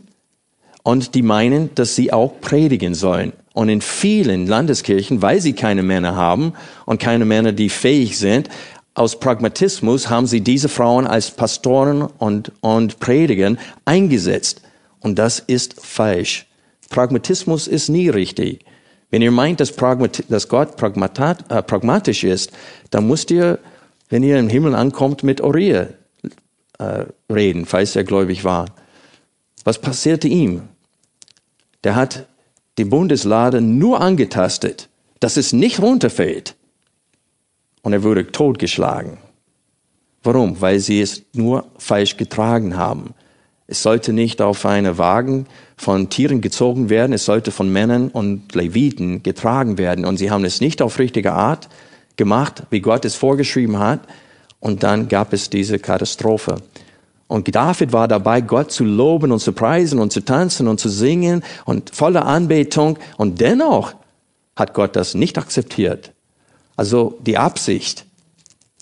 [0.82, 3.34] und die meinen, dass sie auch predigen sollen.
[3.54, 6.54] Und in vielen Landeskirchen, weil sie keine Männer haben
[6.86, 8.50] und keine Männer, die fähig sind,
[8.94, 14.62] aus Pragmatismus haben sie diese Frauen als Pastoren und, und Predigen eingesetzt.
[15.00, 16.48] Und das ist falsch.
[16.90, 18.66] Pragmatismus ist nie richtig.
[19.10, 22.52] Wenn ihr meint, dass, Pragmat dass Gott äh, pragmatisch ist,
[22.92, 23.60] dann müsst ihr,
[24.10, 25.88] wenn ihr im Himmel ankommt, mit Uriah
[26.78, 28.66] äh, reden, falls er gläubig war.
[29.64, 30.64] Was passierte ihm?
[31.84, 32.26] Der hat
[32.80, 34.90] die Bundeslade nur angetastet,
[35.20, 36.56] dass es nicht runterfällt.
[37.82, 39.18] Und er wurde totgeschlagen.
[40.24, 40.60] Warum?
[40.62, 43.14] Weil sie es nur falsch getragen haben.
[43.68, 45.46] Es sollte nicht auf eine Wagen
[45.78, 50.06] von Tieren gezogen werden, es sollte von Männern und Leviten getragen werden.
[50.06, 51.70] Und sie haben es nicht auf richtige Art
[52.16, 54.00] gemacht, wie Gott es vorgeschrieben hat.
[54.60, 56.56] Und dann gab es diese Katastrophe.
[57.30, 60.90] Und David war dabei, Gott zu loben und zu preisen und zu tanzen und zu
[60.90, 62.98] singen und voller Anbetung.
[63.18, 63.94] Und dennoch
[64.56, 66.12] hat Gott das nicht akzeptiert.
[66.76, 68.06] Also die Absicht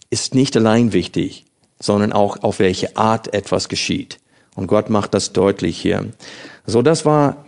[0.09, 1.45] ist nicht allein wichtig,
[1.77, 4.17] sondern auch auf welche Art etwas geschieht.
[4.55, 6.05] Und Gott macht das deutlich hier.
[6.65, 7.45] So, das war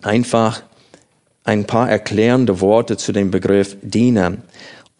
[0.00, 0.62] einfach
[1.44, 4.38] ein paar erklärende Worte zu dem Begriff Diener.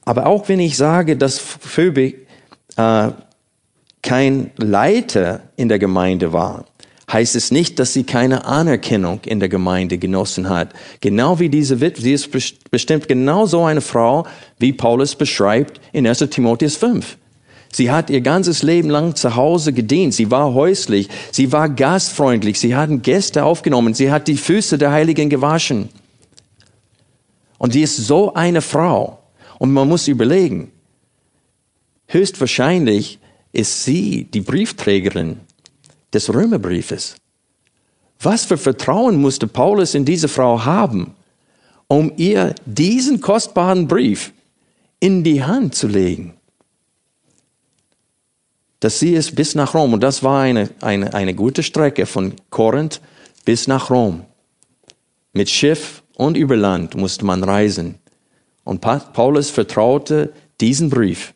[0.04, 2.14] Aber auch wenn ich sage, dass Phoebe
[2.76, 3.10] äh,
[4.04, 6.66] kein Leiter in der Gemeinde war,
[7.12, 10.72] heißt es nicht, dass sie keine Anerkennung in der Gemeinde genossen hat.
[11.00, 12.30] Genau wie diese Witwe, sie ist
[12.70, 14.26] bestimmt genau so eine Frau,
[14.58, 17.16] wie Paulus beschreibt in 1 Timotheus 5.
[17.72, 20.14] Sie hat ihr ganzes Leben lang zu Hause gedient.
[20.14, 21.08] Sie war häuslich.
[21.32, 22.60] Sie war gastfreundlich.
[22.60, 23.94] Sie hatten Gäste aufgenommen.
[23.94, 25.88] Sie hat die Füße der Heiligen gewaschen.
[27.58, 29.18] Und die ist so eine Frau.
[29.58, 30.70] Und man muss überlegen,
[32.06, 33.18] höchstwahrscheinlich
[33.54, 35.40] ist sie die Briefträgerin
[36.12, 37.16] des Römerbriefes.
[38.20, 41.14] Was für Vertrauen musste Paulus in diese Frau haben,
[41.88, 44.32] um ihr diesen kostbaren Brief
[45.00, 46.34] in die Hand zu legen?
[48.84, 52.34] dass sie es bis nach Rom, und das war eine, eine, eine gute Strecke von
[52.50, 53.00] Korinth
[53.46, 54.26] bis nach Rom.
[55.32, 57.94] Mit Schiff und über Land musste man reisen.
[58.62, 61.32] Und Paulus vertraute diesen Brief,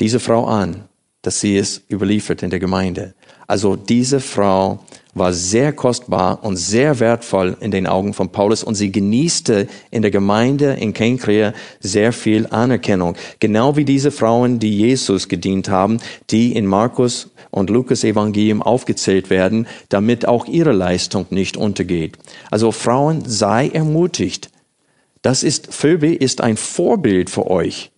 [0.00, 0.88] diese Frau an,
[1.26, 3.14] dass sie es überliefert in der Gemeinde.
[3.48, 4.78] Also diese Frau
[5.12, 10.02] war sehr kostbar und sehr wertvoll in den Augen von Paulus und sie genießte in
[10.02, 13.16] der Gemeinde in Kenkrea sehr viel Anerkennung.
[13.40, 15.98] Genau wie diese Frauen, die Jesus gedient haben,
[16.30, 22.18] die in Markus und Lukas Evangelium aufgezählt werden, damit auch ihre Leistung nicht untergeht.
[22.52, 24.50] Also Frauen, sei ermutigt.
[25.22, 27.90] Das ist, Phoebe ist ein Vorbild für euch.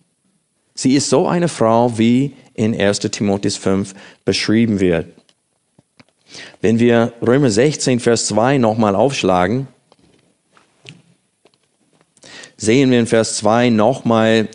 [0.73, 3.95] Sie ist so eine Frau, wie in 1 Timotheus 5
[4.25, 5.07] beschrieben wird.
[6.61, 9.67] Wenn wir Römer 16, Vers 2 nochmal aufschlagen,
[12.57, 14.49] sehen wir in Vers 2 nochmal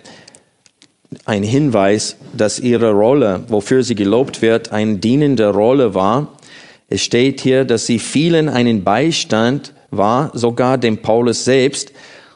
[1.25, 6.37] ein Hinweis, dass ihre Rolle, wofür sie gelobt wird, eine dienende Rolle war.
[6.91, 11.93] Es steht hier, dass sie vielen einen Beistand war, sogar dem Paulus selbst.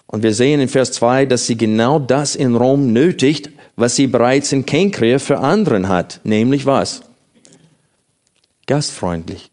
[0.06, 4.08] Und wir sehen in Vers 2, dass sie genau das in Rom nötigt, was sie
[4.08, 6.20] bereits in Kenkrea für anderen hat.
[6.24, 7.02] Nämlich was?
[8.66, 9.50] Gastfreundlich,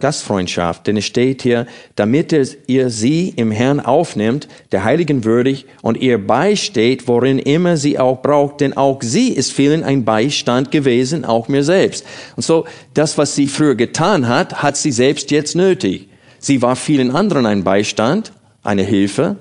[0.00, 2.32] Gastfreundschaft, denn es steht hier, damit
[2.66, 8.20] ihr sie im Herrn aufnimmt, der Heiligen würdig und ihr beisteht, worin immer sie auch
[8.20, 12.04] braucht, denn auch sie ist vielen ein Beistand gewesen, auch mir selbst.
[12.34, 16.08] Und so, das, was sie früher getan hat, hat sie selbst jetzt nötig.
[16.40, 18.32] Sie war vielen anderen ein Beistand,
[18.64, 19.36] eine Hilfe,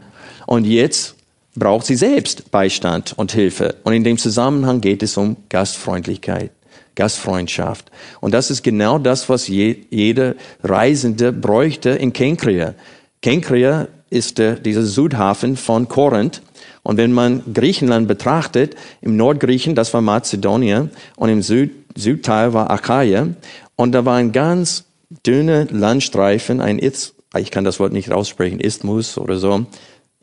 [0.45, 1.16] und jetzt
[1.57, 3.75] braucht sie selbst Beistand und Hilfe.
[3.83, 6.51] Und in dem Zusammenhang geht es um Gastfreundlichkeit.
[6.95, 7.91] Gastfreundschaft.
[8.21, 12.73] Und das ist genau das, was je, jeder Reisende bräuchte in Kenkrea.
[13.21, 16.41] Kenkrea ist der, dieser Südhafen von Korinth.
[16.83, 22.71] Und wenn man Griechenland betrachtet, im Nordgriechen, das war Mazedonien, und im Süd, Südteil war
[22.71, 23.27] Achaia.
[23.75, 24.85] Und da war ein ganz
[25.25, 29.65] dünner Landstreifen, ein Itz, ich kann das Wort nicht aussprechen, Isthmus oder so.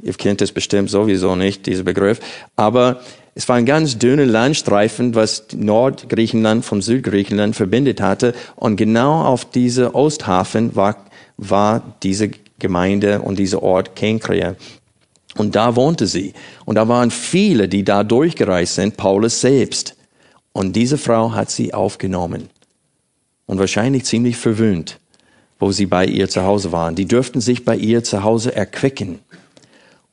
[0.03, 2.21] Ihr kennt es bestimmt sowieso nicht, dieser Begriff.
[2.57, 3.01] Aber
[3.35, 8.35] es war ein ganz dünner Landstreifen, was Nordgriechenland vom Südgriechenland verbindet hatte.
[8.57, 10.97] Und genau auf diese Osthafen war,
[11.37, 14.57] war diese Gemeinde und dieser Ort Kenkrea.
[15.37, 16.33] Und da wohnte sie.
[16.65, 19.97] Und da waren viele, die da durchgereist sind, Paulus selbst.
[20.53, 22.49] Und diese Frau hat sie aufgenommen.
[23.47, 25.01] Und wahrscheinlich ziemlich verwöhnt,
[25.59, 26.95] wo sie bei ihr zu Hause waren.
[26.95, 29.19] Die dürften sich bei ihr zu Hause erquicken.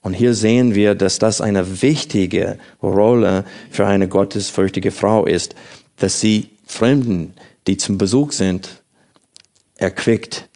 [0.02, 5.56] Und hier sehen wir, dass das eine wichtige Rolle für eine gottesfürchtige Frau ist,
[5.98, 7.34] dass sie Fremden,
[7.68, 8.82] die zum Besuch sind,
[9.76, 10.50] erquickt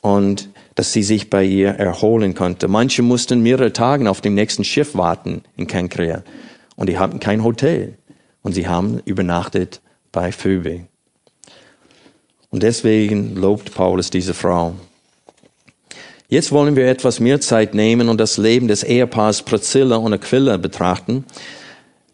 [0.00, 2.66] und dass sie sich bei ihr erholen konnte.
[2.66, 6.22] Manche mussten mehrere Tage auf dem nächsten Schiff warten in Kenkrea
[6.76, 7.98] und die hatten kein Hotel
[8.42, 9.80] und sie haben übernachtet
[10.12, 10.86] bei Phoebe.
[12.50, 14.74] Und deswegen lobt Paulus diese Frau.
[16.30, 20.58] Jetzt wollen wir etwas mehr Zeit nehmen und das Leben des Ehepaars Priscilla und Aquila
[20.58, 21.24] betrachten.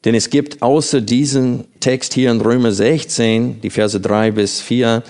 [0.07, 5.03] Denn es gibt außer diesem Text hier in Römer 16, die Verse 3 bis 4,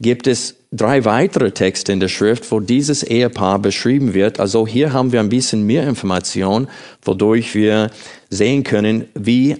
[0.00, 4.38] gibt es drei weitere Texte in der Schrift, wo dieses Ehepaar beschrieben wird.
[4.38, 6.68] Also hier haben wir ein bisschen mehr Information,
[7.02, 7.90] wodurch wir
[8.30, 9.56] sehen können, wie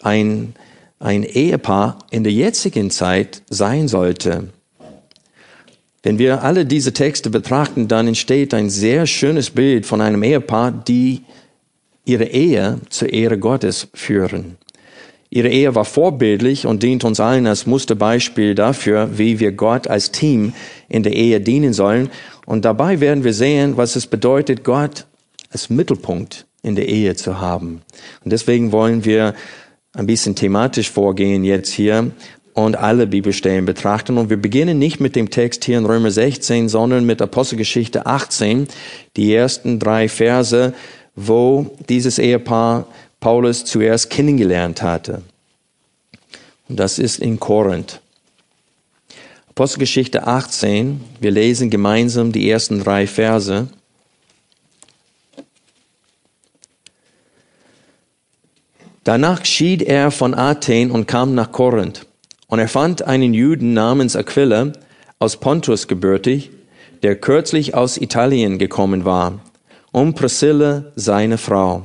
[0.00, 0.54] ein,
[1.00, 4.50] ein Ehepaar in der jetzigen Zeit sein sollte.
[6.06, 10.70] Wenn wir alle diese Texte betrachten, dann entsteht ein sehr schönes Bild von einem Ehepaar,
[10.70, 11.22] die
[12.04, 14.56] ihre Ehe zur Ehre Gottes führen.
[15.30, 20.12] Ihre Ehe war vorbildlich und dient uns allen als Musterbeispiel dafür, wie wir Gott als
[20.12, 20.52] Team
[20.88, 22.08] in der Ehe dienen sollen.
[22.44, 25.06] Und dabei werden wir sehen, was es bedeutet, Gott
[25.50, 27.82] als Mittelpunkt in der Ehe zu haben.
[28.22, 29.34] Und deswegen wollen wir
[29.92, 32.12] ein bisschen thematisch vorgehen jetzt hier
[32.56, 34.16] und alle Bibelstellen betrachten.
[34.16, 38.66] Und wir beginnen nicht mit dem Text hier in Römer 16, sondern mit Apostelgeschichte 18,
[39.14, 40.72] die ersten drei Verse,
[41.14, 42.86] wo dieses Ehepaar
[43.20, 45.20] Paulus zuerst kennengelernt hatte.
[46.68, 48.00] Und das ist in Korinth.
[49.50, 53.68] Apostelgeschichte 18, wir lesen gemeinsam die ersten drei Verse.
[59.04, 62.06] Danach schied er von Athen und kam nach Korinth.
[62.56, 64.72] Und er fand einen Juden namens Aquila,
[65.18, 66.52] aus Pontus gebürtig,
[67.02, 69.40] der kürzlich aus Italien gekommen war,
[69.92, 71.82] und Priscilla seine Frau,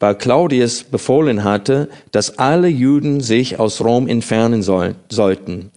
[0.00, 5.70] weil Claudius befohlen hatte, dass alle Juden sich aus Rom entfernen soll, sollten.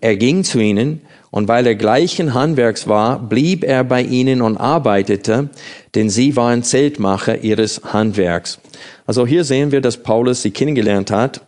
[0.00, 4.56] Er ging zu ihnen, und weil er gleichen Handwerks war, blieb er bei ihnen und
[4.56, 5.50] arbeitete,
[5.94, 8.58] denn sie waren Zeltmacher ihres Handwerks.
[9.06, 11.42] Also hier sehen wir, dass Paulus sie kennengelernt hat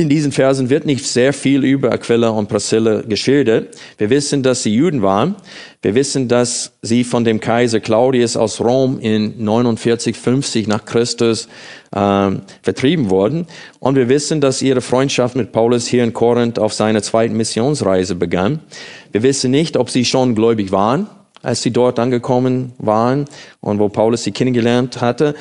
[0.00, 3.76] in diesen Versen wird nicht sehr viel über Aquila und Priscilla geschildert.
[3.98, 5.36] Wir wissen, dass sie Juden waren.
[5.82, 11.48] Wir wissen, dass sie von dem Kaiser Claudius aus Rom in 49, 50 nach Christus
[11.92, 12.30] äh,
[12.62, 13.46] vertrieben wurden.
[13.78, 18.14] Und wir wissen, dass ihre Freundschaft mit Paulus hier in Korinth auf seiner zweiten Missionsreise
[18.14, 18.60] begann.
[19.12, 21.08] Wir wissen nicht, ob sie schon gläubig waren,
[21.42, 23.26] als sie dort angekommen waren
[23.60, 25.34] und wo Paulus sie kennengelernt hatte.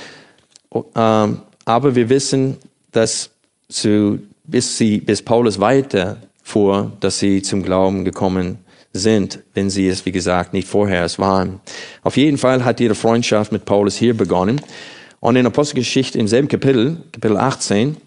[0.95, 2.57] Ähm, aber wir wissen,
[2.91, 3.29] dass
[3.69, 4.19] zu
[4.49, 8.59] bis sie, bis Paulus weiter vor, dass sie zum Glauben gekommen
[8.93, 11.59] sind, wenn sie es, wie gesagt, nicht vorher es waren.
[12.01, 14.61] Auf jeden Fall hat ihre Freundschaft mit Paulus hier begonnen.
[15.19, 17.97] Und in Apostelgeschichte im selben Kapitel, Kapitel 18,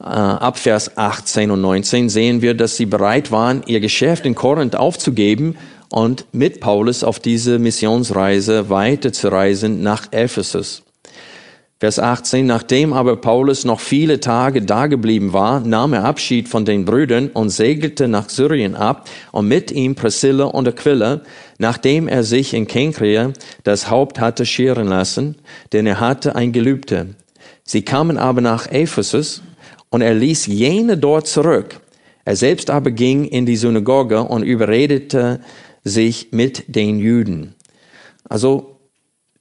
[0.00, 4.34] äh, ab Vers 18 und 19 sehen wir, dass sie bereit waren, ihr Geschäft in
[4.34, 5.56] Korinth aufzugeben
[5.88, 10.82] und mit Paulus auf diese Missionsreise weiterzureisen nach Ephesus.
[11.82, 16.84] Vers 18, nachdem aber Paulus noch viele Tage dageblieben war, nahm er Abschied von den
[16.84, 21.22] Brüdern und segelte nach Syrien ab und mit ihm Priscilla und Aquila,
[21.58, 23.32] nachdem er sich in Kenkrea
[23.64, 25.38] das Haupt hatte scheren lassen,
[25.72, 27.16] denn er hatte ein Gelübde.
[27.64, 29.42] Sie kamen aber nach Ephesus
[29.90, 31.80] und er ließ jene dort zurück.
[32.24, 35.40] Er selbst aber ging in die Synagoge und überredete
[35.82, 37.56] sich mit den Juden.
[38.28, 38.71] Also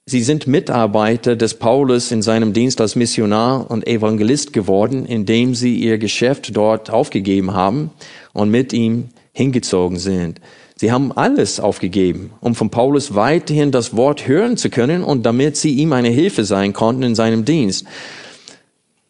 [0.05, 5.75] Sie sind Mitarbeiter des Paulus in seinem Dienst als Missionar und Evangelist geworden, indem sie
[5.75, 7.91] ihr Geschäft dort aufgegeben haben
[8.33, 10.41] und mit ihm hingezogen sind.
[10.75, 15.55] Sie haben alles aufgegeben, um von Paulus weiterhin das Wort hören zu können und damit
[15.55, 17.85] sie ihm eine Hilfe sein konnten in seinem Dienst.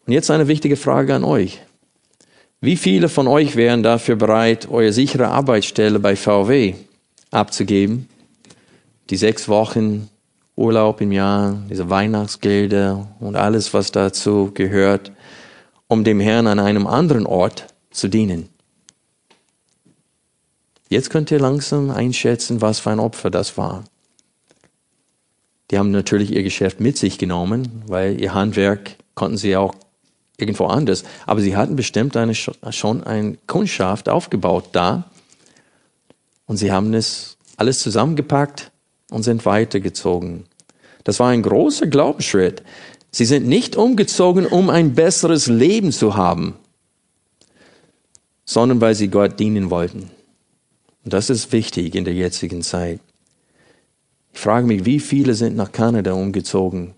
[0.06, 1.62] Und jetzt eine wichtige Frage an euch.
[2.60, 6.74] Wie viele von euch wären dafür bereit, eure sichere Arbeitsstelle bei VW
[7.30, 8.08] abzugeben?
[9.08, 10.10] Die sechs Wochen
[10.56, 15.12] Urlaub im Jahr, diese Weihnachtsgelder und alles, was dazu gehört,
[15.88, 18.48] um dem Herrn an einem anderen Ort zu dienen.
[20.88, 23.84] Jetzt könnt ihr langsam einschätzen, was für ein Opfer das war.
[25.70, 29.74] Die haben natürlich ihr Geschäft mit sich genommen, weil ihr Handwerk konnten sie auch
[30.36, 31.04] irgendwo anders.
[31.24, 35.10] Aber sie hatten bestimmt eine, schon eine Kundschaft aufgebaut da.
[36.44, 38.71] Und sie haben es alles zusammengepackt
[39.12, 40.44] und sind weitergezogen.
[41.04, 42.62] Das war ein großer Glaubensschritt.
[43.10, 46.54] Sie sind nicht umgezogen, um ein besseres Leben zu haben,
[48.44, 50.10] sondern weil sie Gott dienen wollten.
[51.04, 53.00] Und das ist wichtig in der jetzigen Zeit.
[54.32, 56.94] Ich frage mich, wie viele sind nach Kanada umgezogen?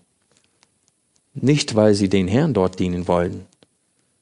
[1.33, 3.45] Nicht, weil sie den Herrn dort dienen wollten,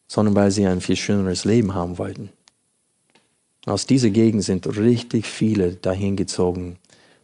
[0.07, 2.29] sondern weil sie ein viel schöneres Leben haben wollten.
[3.65, 6.77] Aus dieser Gegend sind richtig viele dahin gezogen.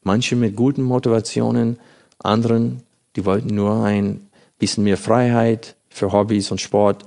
[0.03, 1.77] Manche mit guten Motivationen,
[2.19, 2.83] anderen,
[3.15, 7.03] die wollten nur ein bisschen mehr Freiheit für Hobbys und Sport.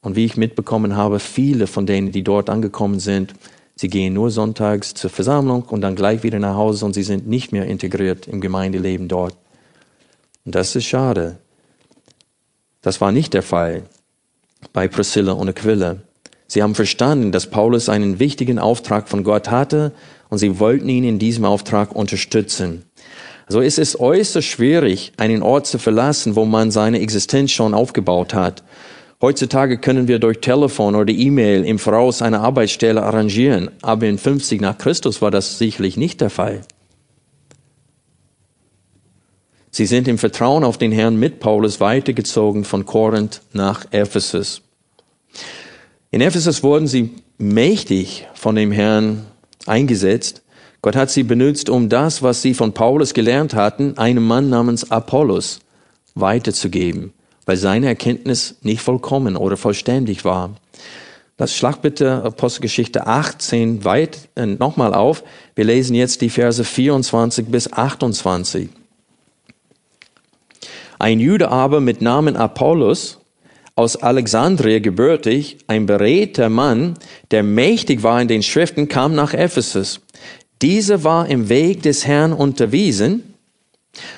[0.00, 3.34] Und wie ich mitbekommen habe, viele von denen, die dort angekommen sind,
[3.74, 7.26] sie gehen nur sonntags zur Versammlung und dann gleich wieder nach Hause und sie sind
[7.26, 9.36] nicht mehr integriert im Gemeindeleben dort.
[10.44, 11.38] Und das ist schade.
[12.82, 13.82] Das war nicht der Fall
[14.72, 15.96] bei Priscilla und Aquila.
[16.46, 19.92] Sie haben verstanden, dass Paulus einen wichtigen Auftrag von Gott hatte
[20.28, 22.84] und sie wollten ihn in diesem Auftrag unterstützen.
[23.48, 28.34] So ist es äußerst schwierig, einen Ort zu verlassen, wo man seine Existenz schon aufgebaut
[28.34, 28.64] hat.
[29.20, 34.60] Heutzutage können wir durch Telefon oder E-Mail im Voraus eine Arbeitsstelle arrangieren, aber in 50
[34.60, 36.62] nach Christus war das sicherlich nicht der Fall.
[39.70, 44.62] Sie sind im Vertrauen auf den Herrn mit Paulus weitergezogen von Korinth nach Ephesus.
[46.10, 49.26] In Ephesus wurden sie mächtig von dem Herrn
[49.68, 50.42] eingesetzt.
[50.82, 54.90] Gott hat sie benutzt, um das, was sie von Paulus gelernt hatten, einem Mann namens
[54.90, 55.60] Apollos
[56.14, 57.12] weiterzugeben,
[57.44, 60.56] weil seine Erkenntnis nicht vollkommen oder vollständig war.
[61.36, 65.22] Das schlag bitte Apostelgeschichte 18 weit äh, nochmal auf.
[65.54, 68.70] Wir lesen jetzt die Verse 24 bis 28.
[70.98, 73.18] Ein Jude aber mit Namen Apollos,
[73.76, 76.94] aus Alexandria gebürtig, ein beredter Mann,
[77.30, 80.00] der mächtig war in den Schriften, kam nach Ephesus.
[80.62, 83.34] Dieser war im Weg des Herrn unterwiesen,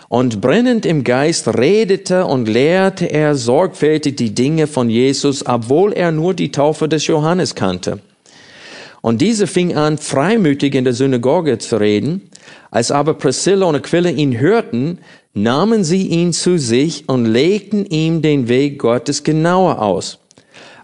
[0.09, 6.11] Und brennend im Geist redete und lehrte er sorgfältig die Dinge von Jesus, obwohl er
[6.11, 8.01] nur die Taufe des Johannes kannte.
[9.01, 12.31] Und diese fing an, freimütig in der Synagoge zu reden.
[12.71, 14.99] Als aber Priscilla und Aquila ihn hörten,
[15.35, 20.19] nahmen sie ihn zu sich und legten ihm den Weg Gottes genauer aus.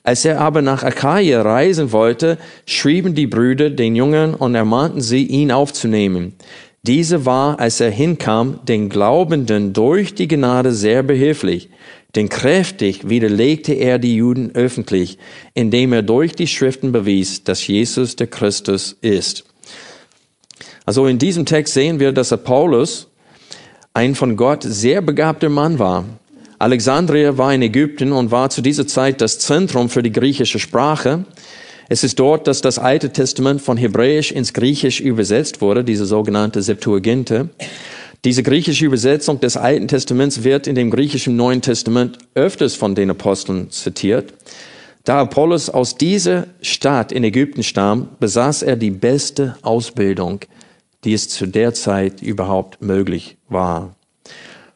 [0.02, 5.24] Als er aber nach Achaia reisen wollte, schrieben die Brüder den Jüngern und ermahnten sie,
[5.24, 6.34] ihn aufzunehmen.
[6.82, 11.70] Diese war, als er hinkam, den Glaubenden durch die Gnade sehr behilflich,
[12.14, 15.18] denn kräftig widerlegte er die Juden öffentlich,
[15.54, 19.44] indem er durch die Schriften bewies, dass Jesus der Christus ist.
[20.86, 23.08] Also in diesem Text sehen wir, dass Paulus
[23.94, 26.04] ein von Gott sehr begabter Mann war.
[26.58, 31.24] Alexandria war in Ägypten und war zu dieser Zeit das Zentrum für die griechische Sprache.
[31.88, 36.62] Es ist dort, dass das Alte Testament von Hebräisch ins Griechisch übersetzt wurde, diese sogenannte
[36.62, 37.50] Septuaginte.
[38.24, 43.10] Diese griechische Übersetzung des Alten Testaments wird in dem griechischen Neuen Testament öfters von den
[43.10, 44.32] Aposteln zitiert.
[45.04, 50.40] Da Apollos aus dieser Stadt in Ägypten stammt, besaß er die beste Ausbildung,
[51.04, 53.94] die es zu der Zeit überhaupt möglich war.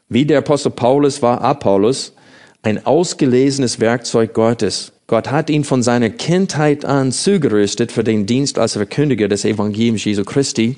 [0.07, 2.13] Wie der Apostel Paulus war Apollos
[2.61, 4.91] ein ausgelesenes Werkzeug Gottes.
[5.07, 10.03] Gott hat ihn von seiner Kindheit an zugerüstet für den Dienst als Verkündiger des Evangeliums
[10.03, 10.77] Jesu Christi,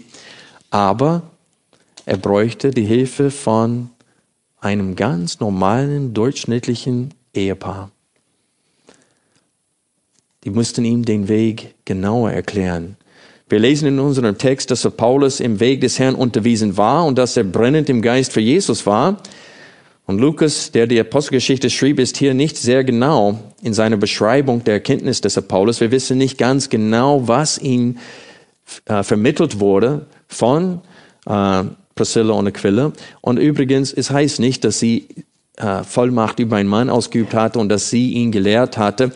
[0.70, 1.24] aber
[2.06, 3.90] er bräuchte die Hilfe von
[4.60, 7.92] einem ganz normalen, durchschnittlichen Ehepaar.
[10.44, 12.98] Die mussten ihm den Weg genauer erklären.
[13.52, 17.36] Wir lesen in unserem Text, dass Paulus im Weg des Herrn unterwiesen war und dass
[17.36, 19.22] er brennend im Geist für Jesus war.
[20.06, 24.76] Und Lukas, der die Apostelgeschichte schrieb, ist hier nicht sehr genau in seiner Beschreibung der
[24.76, 25.82] Erkenntnis des Paulus.
[25.82, 27.98] Wir wissen nicht ganz genau, was ihm
[28.86, 30.80] äh, vermittelt wurde von
[31.26, 31.64] äh,
[31.96, 32.94] Priscilla und Aquila.
[33.20, 35.10] Und übrigens, es heißt nicht, dass sie
[35.58, 39.12] äh, Vollmacht über einen Mann ausgeübt hatte und dass sie ihn gelehrt hatte.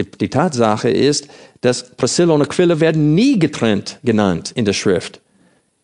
[0.00, 1.28] Die, die Tatsache ist,
[1.60, 5.20] dass Priscilla und Aquila werden nie getrennt genannt in der Schrift.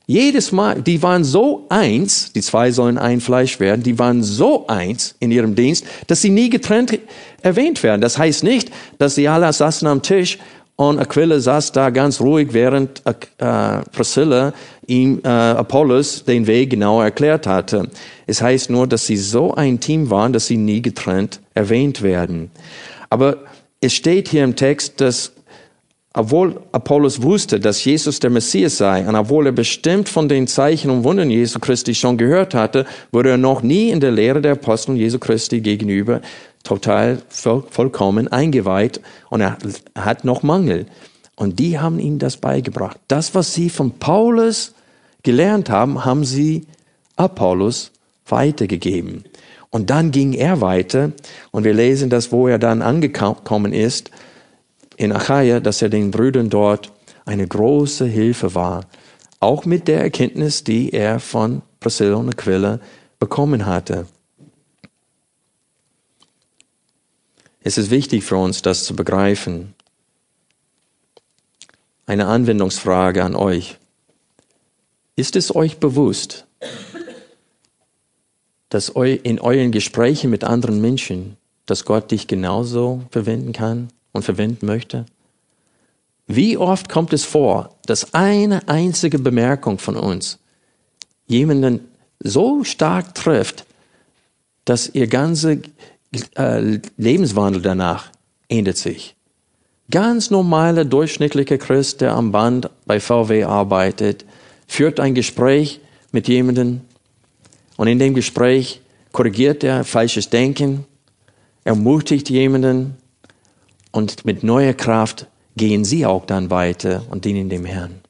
[0.09, 4.69] Jedes Mal, die waren so eins, die zwei sollen ein Fleisch werden, die waren so
[4.69, 6.97] eins in ihrem Dienst, dass sie nie getrennt
[7.43, 8.01] erwähnt werden.
[8.01, 10.39] Das heißt nicht, dass sie alle saßen am Tisch
[10.77, 14.53] und Aquila saß da ganz ruhig, während äh, Priscilla
[14.87, 17.89] ihm äh, Apollos den Weg genau erklärt hatte.
[18.27, 22.51] Es heißt nur, dass sie so ein Team waren, dass sie nie getrennt erwähnt werden.
[23.09, 23.39] Aber
[23.87, 25.33] es steht hier im Text, dass
[26.13, 30.91] obwohl Apollos wusste, dass Jesus der Messias sei und obwohl er bestimmt von den Zeichen
[30.91, 34.53] und Wundern Jesu Christi schon gehört hatte, wurde er noch nie in der Lehre der
[34.53, 36.23] Apostel Jesu Christi gegenüber
[36.65, 39.59] total voll, vollkommen eingeweiht und er
[39.95, 40.87] hat noch Mangel.
[41.37, 42.99] Und die haben ihm das beigebracht.
[43.09, 44.75] Das, was sie von Paulus
[45.23, 46.67] gelernt haben, haben sie
[47.17, 47.93] Apollos
[48.27, 49.25] weitergegeben.
[49.71, 51.13] Und dann ging er weiter
[51.51, 54.11] und wir lesen das, wo er dann angekommen ist
[54.97, 56.93] in Achaia, dass er den Brüdern dort
[57.25, 58.87] eine große Hilfe war,
[59.41, 62.81] auch mit der Erkenntnis, die er von Priscilla und Aquila
[63.19, 64.07] bekommen hatte.
[67.61, 69.75] Es ist wichtig für uns, das zu begreifen.
[72.07, 73.79] Eine Anwendungsfrage an euch.
[75.17, 76.47] Ist es euch bewusst,
[78.69, 81.37] dass in euren Gesprächen mit anderen Menschen,
[81.67, 83.89] dass Gott dich genauso verwenden kann?
[84.17, 85.07] und verwenden möchte?
[86.27, 90.39] Wie oft kommt es vor, dass eine einzige Bemerkung von uns
[91.29, 91.87] jemanden
[92.19, 93.65] so stark trifft,
[94.65, 95.57] dass ihr ganzer
[96.37, 98.11] äh, Lebenswandel danach
[98.49, 99.15] ändert sich?
[99.89, 104.25] Ganz normaler, durchschnittlicher Christ, der am Band bei VW arbeitet,
[104.67, 106.81] führt ein Gespräch mit jemandem
[107.77, 108.81] und in dem Gespräch
[109.13, 110.85] korrigiert er falsches Denken,
[111.65, 112.97] ermutigt jemanden,
[113.93, 118.01] und mit neuer Kraft gehen sie auch dann weiter und dienen dem Herrn.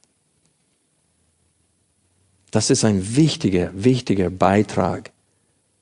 [2.50, 5.12] Das ist ein wichtiger, wichtiger Beitrag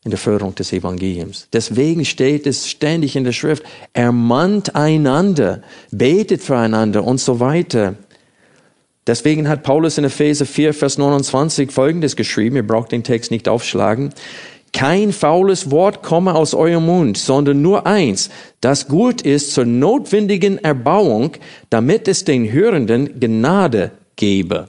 [0.05, 1.49] in der Förderung des Evangeliums.
[1.53, 3.63] Deswegen steht es ständig in der Schrift,
[3.95, 7.95] ermahnt einander, betet füreinander und so weiter.
[9.07, 13.49] Deswegen hat Paulus in Epheser 4, Vers 29 Folgendes geschrieben, ihr braucht den Text nicht
[13.49, 14.13] aufschlagen
[14.75, 18.29] kein faules Wort komme aus eurem Mund, sondern nur eins,
[18.61, 21.37] das gut ist zur notwendigen Erbauung,
[21.71, 24.69] damit es den Hörenden Gnade gebe.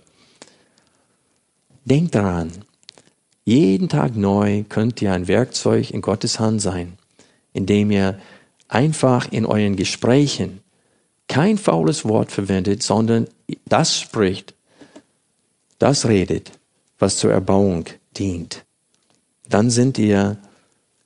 [1.85, 2.51] Denkt daran,
[3.45, 6.93] jeden Tag neu könnt ihr ein Werkzeug in Gottes Hand sein,
[7.53, 8.19] indem ihr
[8.67, 10.61] einfach in euren Gesprächen
[11.27, 13.27] kein faules Wort verwendet, sondern
[13.65, 14.53] das spricht,
[15.79, 16.51] das redet,
[16.99, 17.85] was zur Erbauung
[18.17, 18.63] dient.
[19.47, 20.37] dann sind ihr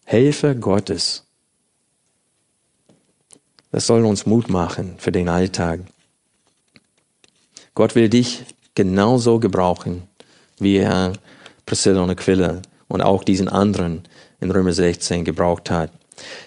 [0.05, 1.25] Helfer Gottes.
[3.71, 5.81] Das soll uns Mut machen für den Alltag.
[7.75, 8.45] Gott will dich
[8.75, 10.03] genauso gebrauchen,
[10.57, 11.13] wie er
[11.65, 14.03] Priscilla und Aquila und auch diesen anderen
[14.39, 15.91] in Römer 16 gebraucht hat.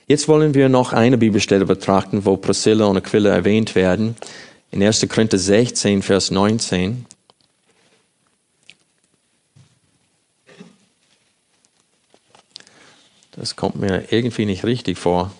[0.06, 4.16] Jetzt wollen wir noch eine Bibelstelle betrachten, wo Priscilla und Aquila erwähnt werden.
[4.70, 5.06] In 1.
[5.08, 7.06] Korinther 16, Vers 19.
[13.32, 15.32] Das kommt mir irgendwie nicht richtig vor.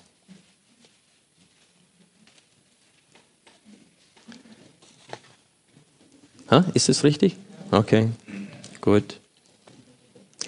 [6.51, 6.64] Ha?
[6.74, 7.37] Ist es richtig?
[7.70, 8.11] Okay,
[8.83, 9.22] gut.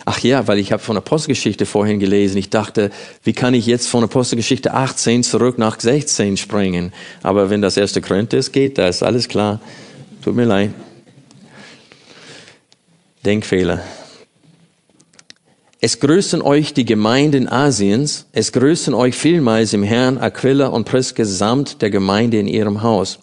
[0.07, 2.37] Ach ja, weil ich habe von Apostelgeschichte vorhin gelesen.
[2.37, 2.91] Ich dachte,
[3.23, 6.93] wie kann ich jetzt von Apostelgeschichte 18 zurück nach 16 springen?
[7.23, 9.03] Aber wenn das erste Korinther ist, geht das.
[9.03, 9.61] Alles klar.
[10.23, 10.73] Tut mir leid.
[13.25, 13.81] Denkfehler.
[15.81, 18.27] Es grüßen euch die Gemeinden Asiens.
[18.33, 23.19] Es grüßen euch vielmals im Herrn Aquila und Priska samt der Gemeinde in ihrem Haus.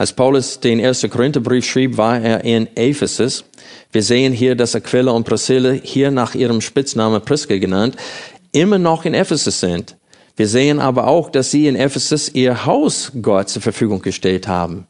[0.00, 3.44] Als Paulus den ersten Korintherbrief schrieb, war er in Ephesus.
[3.92, 7.96] Wir sehen hier, dass Aquila und Priscilla, hier nach ihrem Spitznamen Priska genannt,
[8.50, 9.98] immer noch in Ephesus sind.
[10.36, 14.86] Wir sehen aber auch, dass sie in Ephesus ihr Haus Gott zur Verfügung gestellt haben.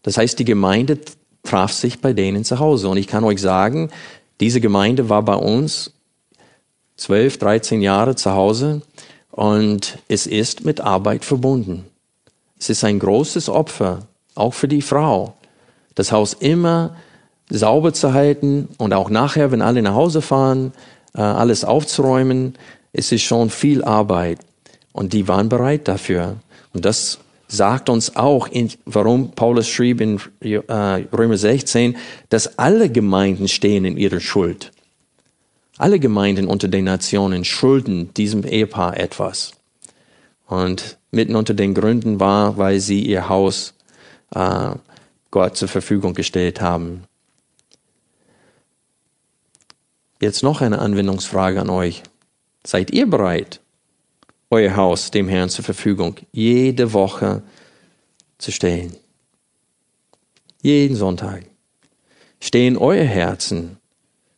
[0.00, 0.98] Das heißt, die Gemeinde
[1.42, 2.88] traf sich bei denen zu Hause.
[2.88, 3.90] Und ich kann euch sagen,
[4.40, 5.92] diese Gemeinde war bei uns
[6.96, 8.80] zwölf, dreizehn Jahre zu Hause
[9.32, 11.84] und es ist mit Arbeit verbunden.
[12.58, 14.00] Es ist ein großes Opfer,
[14.34, 15.34] auch für die Frau,
[15.94, 16.96] das Haus immer
[17.50, 20.72] sauber zu halten und auch nachher, wenn alle nach Hause fahren,
[21.14, 22.54] äh, alles aufzuräumen.
[22.92, 24.40] Es ist schon viel Arbeit
[24.92, 26.36] und die waren bereit dafür.
[26.72, 28.48] Und das sagt uns auch,
[28.84, 30.58] warum Paulus schrieb in äh,
[31.12, 31.96] Römer 16,
[32.28, 34.70] dass alle Gemeinden stehen in ihrer Schuld.
[35.78, 39.52] Alle Gemeinden unter den Nationen schulden diesem Ehepaar etwas.
[40.46, 43.74] Und mitten unter den Gründen war, weil sie ihr Haus
[44.34, 44.70] äh,
[45.30, 47.04] Gott zur Verfügung gestellt haben.
[50.20, 52.02] Jetzt noch eine Anwendungsfrage an euch.
[52.64, 53.60] Seid ihr bereit,
[54.50, 57.42] euer Haus dem Herrn zur Verfügung jede Woche
[58.38, 58.96] zu stellen?
[60.60, 61.44] Jeden Sonntag.
[62.40, 63.78] Stehen euer Herzen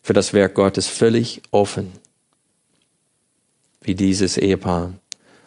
[0.02, 1.92] für das Werk Gottes völlig offen,
[3.80, 4.92] wie dieses Ehepaar.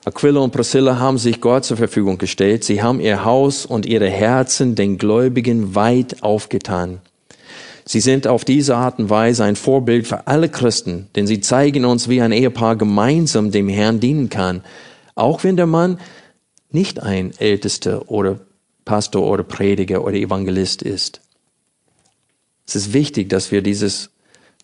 [0.05, 2.65] Aquila und Priscilla haben sich Gott zur Verfügung gestellt.
[2.65, 6.99] Sie haben ihr Haus und ihre Herzen den Gläubigen weit aufgetan.
[7.85, 11.85] Sie sind auf diese Art und Weise ein Vorbild für alle Christen, denn sie zeigen
[11.85, 14.63] uns, wie ein Ehepaar gemeinsam dem Herrn dienen kann,
[15.15, 15.99] auch wenn der Mann
[16.69, 18.39] nicht ein Ältester oder
[18.83, 21.21] Pastor oder Prediger oder Evangelist ist.
[22.67, 24.09] Es ist wichtig, dass wir dieses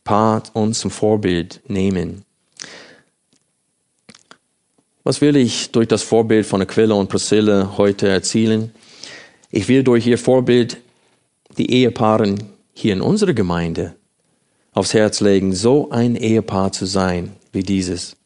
[0.03, 2.23] Paar uns zum Vorbild nehmen.
[5.09, 8.71] Was will ich durch das Vorbild von Aquila und Priscilla heute erzielen?
[9.49, 10.77] Ich will durch ihr Vorbild
[11.57, 12.43] die Ehepaaren
[12.73, 13.95] hier in unserer Gemeinde
[14.71, 18.17] aufs Herz legen, so ein Ehepaar zu sein wie dieses.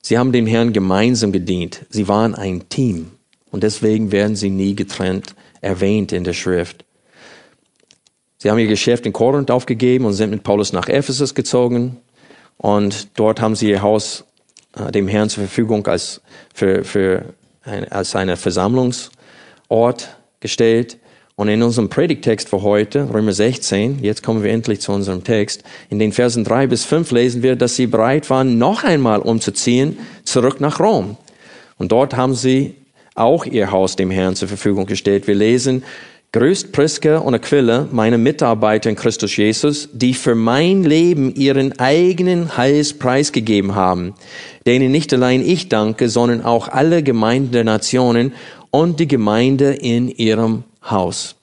[0.00, 1.84] Sie haben dem Herrn gemeinsam gedient.
[1.90, 3.10] Sie waren ein Team.
[3.50, 6.86] Und deswegen werden sie nie getrennt erwähnt in der Schrift.
[8.38, 11.98] Sie haben ihr Geschäft in Korinth aufgegeben und sind mit Paulus nach Ephesus gezogen.
[12.56, 14.24] Und dort haben sie ihr Haus
[14.76, 16.20] äh, dem Herrn zur Verfügung als,
[16.54, 17.24] für, für
[17.64, 20.98] ein, als eine Versammlungsort gestellt.
[21.36, 25.64] Und in unserem Predigtext für heute, Römer 16, jetzt kommen wir endlich zu unserem Text,
[25.88, 29.98] in den Versen drei bis fünf lesen wir, dass sie bereit waren, noch einmal umzuziehen,
[30.24, 31.16] zurück nach Rom.
[31.78, 32.74] Und dort haben sie
[33.14, 35.26] auch ihr Haus dem Herrn zur Verfügung gestellt.
[35.26, 35.82] Wir lesen,
[36.32, 42.56] Grüßt Priska und Aquila, meine Mitarbeiter in Christus Jesus, die für mein Leben ihren eigenen
[42.56, 44.14] Hals preisgegeben haben,
[44.64, 48.32] denen nicht allein ich danke, sondern auch alle Gemeinden der Nationen
[48.70, 51.34] und die Gemeinde in ihrem Haus.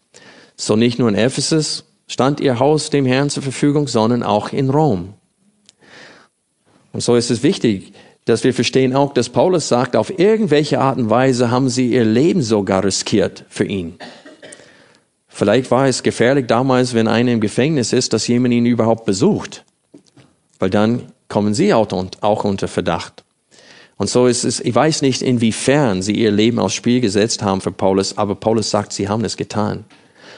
[0.56, 4.70] So nicht nur in Ephesus stand ihr Haus dem Herrn zur Verfügung, sondern auch in
[4.70, 5.16] Rom.
[6.94, 7.92] Und so ist es wichtig,
[8.24, 12.06] dass wir verstehen auch, dass Paulus sagt, auf irgendwelche Art und Weise haben sie ihr
[12.06, 13.98] Leben sogar riskiert für ihn.
[15.38, 19.66] Vielleicht war es gefährlich damals, wenn einer im Gefängnis ist, dass jemand ihn überhaupt besucht.
[20.58, 23.24] Weil dann kommen sie auch unter Verdacht.
[23.98, 27.62] Und so ist es, ich weiß nicht, inwiefern sie ihr Leben aufs Spiel gesetzt haben
[27.62, 29.86] für Paulus, aber Paulus sagt, sie haben es getan.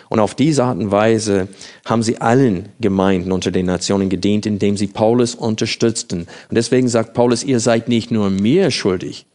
[0.10, 1.48] Und auf diese Art und Weise
[1.86, 6.24] haben sie allen Gemeinden unter den Nationen gedient, indem sie Paulus unterstützten.
[6.24, 9.28] Und deswegen sagt Paulus, ihr seid nicht nur mir schuldig,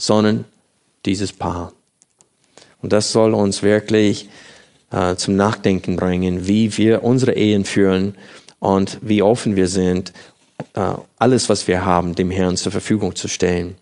[0.00, 0.46] sondern
[1.04, 1.72] dieses Paar.
[2.82, 4.28] Und das soll uns wirklich
[4.90, 8.14] äh, zum Nachdenken bringen, wie wir unsere Ehen führen
[8.58, 10.12] und wie offen wir sind
[10.74, 13.76] äh, alles, was wir haben, dem Herrn zur Verfügung zu stellen.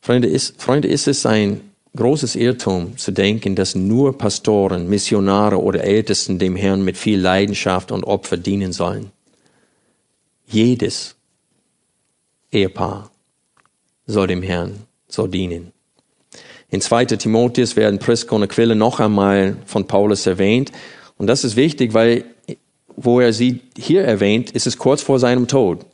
[0.00, 1.60] Freunde, ist, Freunde, ist es ein
[1.94, 7.92] großes Irrtum zu denken, dass nur Pastoren, Missionare oder Ältesten dem Herrn mit viel Leidenschaft
[7.92, 9.12] und Opfer dienen sollen.
[10.46, 11.14] Jedes
[12.50, 13.10] Ehepaar
[14.06, 15.71] soll dem Herrn so dienen.
[16.72, 17.04] In 2.
[17.04, 20.72] Timotheus werden Priska und Aquila noch einmal von Paulus erwähnt.
[21.18, 22.24] Und das ist wichtig, weil
[22.96, 25.84] wo er sie hier erwähnt, ist es kurz vor seinem Tod.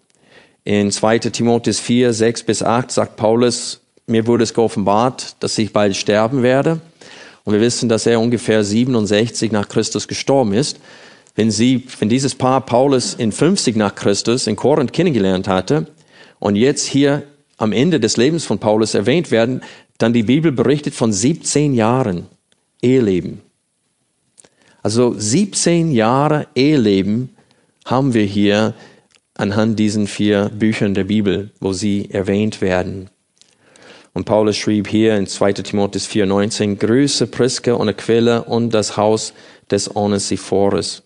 [0.62, 1.18] In 2.
[1.18, 6.44] Timotheus 4, 6 bis 8 sagt Paulus, mir wurde es geoffenbart, dass ich bald sterben
[6.44, 6.80] werde.
[7.42, 10.78] Und wir wissen, dass er ungefähr 67 nach Christus gestorben ist.
[11.34, 15.88] Wenn sie, wenn dieses Paar Paulus in 50 nach Christus in Korinth kennengelernt hatte
[16.38, 17.24] und jetzt hier
[17.56, 19.62] am Ende des Lebens von Paulus erwähnt werden,
[19.98, 22.26] dann die Bibel berichtet von 17 Jahren
[22.80, 23.42] Eheleben.
[24.82, 27.30] Also 17 Jahre Eheleben
[27.84, 28.74] haben wir hier
[29.34, 33.10] anhand diesen vier Büchern der Bibel, wo sie erwähnt werden.
[34.14, 39.32] Und Paulus schrieb hier in 2 Timotheus 4,19, Grüße Priska und Aquila und das Haus
[39.70, 41.02] des Onesiphorus.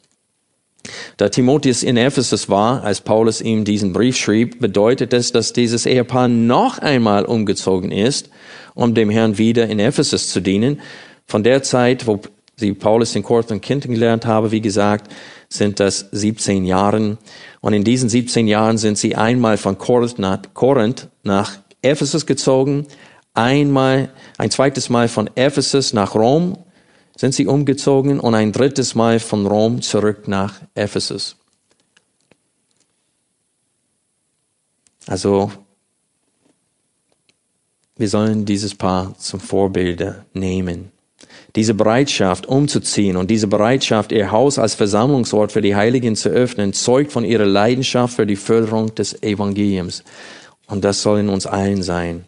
[1.16, 5.86] Da Timotheus in Ephesus war, als Paulus ihm diesen Brief schrieb, bedeutet es, dass dieses
[5.86, 8.30] Ehepaar noch einmal umgezogen ist,
[8.74, 10.80] um dem Herrn wieder in Ephesus zu dienen.
[11.26, 12.20] Von der Zeit, wo
[12.56, 15.10] sie Paulus in Korinth kennengelernt habe, wie gesagt,
[15.48, 17.18] sind das 17 Jahren.
[17.60, 22.86] Und in diesen 17 Jahren sind sie einmal von Korinth nach, Korinth nach Ephesus gezogen,
[23.34, 26.58] einmal, ein zweites Mal von Ephesus nach Rom
[27.16, 31.36] sind sie umgezogen und ein drittes Mal von Rom zurück nach Ephesus.
[35.06, 35.52] Also,
[37.96, 40.90] wir sollen dieses Paar zum Vorbilde nehmen.
[41.54, 46.72] Diese Bereitschaft umzuziehen und diese Bereitschaft, ihr Haus als Versammlungsort für die Heiligen zu öffnen,
[46.72, 50.02] zeugt von ihrer Leidenschaft für die Förderung des Evangeliums.
[50.66, 52.24] Und das soll in uns allen sein.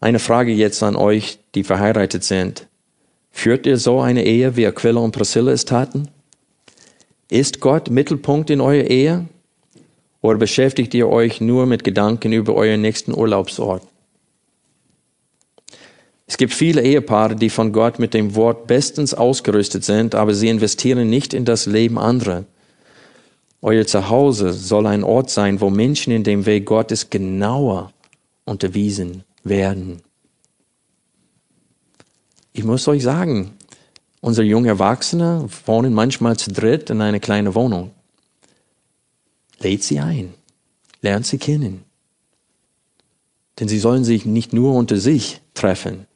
[0.00, 2.66] Eine Frage jetzt an euch, die verheiratet sind.
[3.32, 6.08] Führt ihr so eine Ehe, wie Aquila und Priscilla es taten?
[7.28, 9.26] Ist Gott Mittelpunkt in eurer Ehe?
[10.20, 13.82] Oder beschäftigt ihr euch nur mit Gedanken über euren nächsten Urlaubsort?
[16.26, 20.48] Es gibt viele Ehepaare, die von Gott mit dem Wort bestens ausgerüstet sind, aber sie
[20.48, 22.44] investieren nicht in das Leben anderer.
[23.60, 27.92] Euer Zuhause soll ein Ort sein, wo Menschen in dem Weg Gottes genauer
[28.44, 30.02] unterwiesen werden.
[32.52, 33.56] Ich muss euch sagen,
[34.20, 37.92] unsere jungen Erwachsene wohnen manchmal zu dritt in einer kleinen Wohnung.
[39.58, 40.34] Lädt sie ein,
[41.00, 41.84] lernt sie kennen.
[43.58, 46.06] Denn sie sollen sich nicht nur unter sich treffen.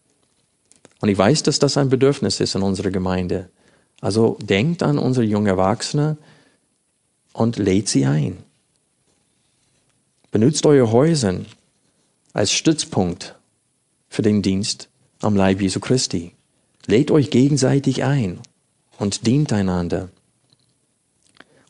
[1.01, 3.51] Und ich weiß, dass das ein Bedürfnis ist in unserer Gemeinde.
[4.01, 6.17] Also denkt an unsere jungen Erwachsene,
[7.37, 8.39] und lädt sie ein.
[10.31, 11.41] Benutzt eure Häuser
[12.33, 13.37] als Stützpunkt
[14.09, 14.89] für den Dienst
[15.21, 16.33] am Leib Jesu Christi.
[16.87, 18.41] Lädt euch gegenseitig ein
[18.99, 20.09] und dient einander.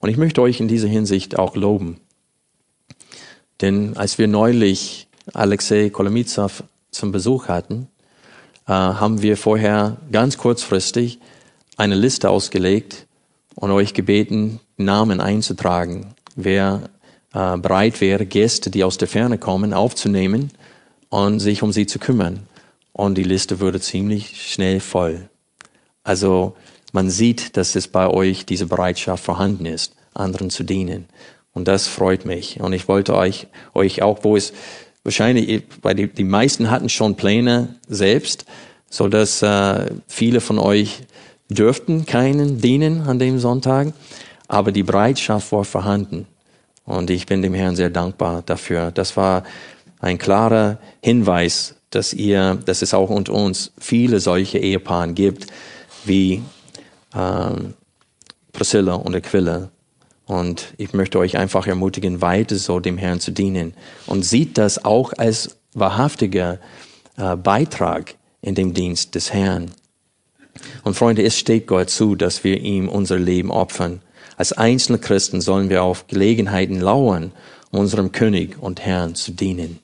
[0.00, 2.00] Und ich möchte euch in dieser Hinsicht auch loben.
[3.60, 7.88] Denn als wir neulich Alexei Kolomitsav zum Besuch hatten,
[8.66, 11.18] äh, haben wir vorher ganz kurzfristig
[11.76, 13.06] eine Liste ausgelegt
[13.54, 16.90] und euch gebeten, Namen einzutragen, wer
[17.32, 20.50] äh, bereit wäre, Gäste, die aus der Ferne kommen, aufzunehmen
[21.08, 22.46] und sich um sie zu kümmern.
[22.96, 25.28] Und die Liste würde ziemlich schnell voll.
[26.02, 26.56] Also
[26.92, 31.06] man sieht, dass es bei euch diese Bereitschaft vorhanden ist, anderen zu dienen.
[31.52, 32.60] Und das freut mich.
[32.60, 34.52] Und ich wollte euch, euch auch, wo es
[35.04, 38.46] wahrscheinlich, weil die, die meisten hatten schon Pläne selbst,
[38.88, 41.02] so dass äh, viele von euch
[41.50, 43.92] dürften keinen dienen an dem Sonntag
[44.48, 46.26] aber die Bereitschaft war vorhanden.
[46.84, 48.92] Und ich bin dem Herrn sehr dankbar dafür.
[48.92, 49.42] Das war
[50.00, 55.46] ein klarer Hinweis, dass ihr, dass es auch unter uns viele solche Ehepaare gibt,
[56.04, 56.42] wie
[57.14, 57.74] ähm,
[58.52, 59.70] Priscilla und Aquila.
[60.26, 63.74] Und ich möchte euch einfach ermutigen, weiter so dem Herrn zu dienen.
[64.06, 66.58] Und sieht das auch als wahrhaftiger
[67.16, 69.70] äh, Beitrag in dem Dienst des Herrn.
[70.82, 74.00] Und Freunde, es steht Gott zu, dass wir ihm unser Leben opfern.
[74.36, 77.32] Als einzelne Christen sollen wir auf Gelegenheiten lauern,
[77.70, 79.80] unserem König und Herrn zu dienen.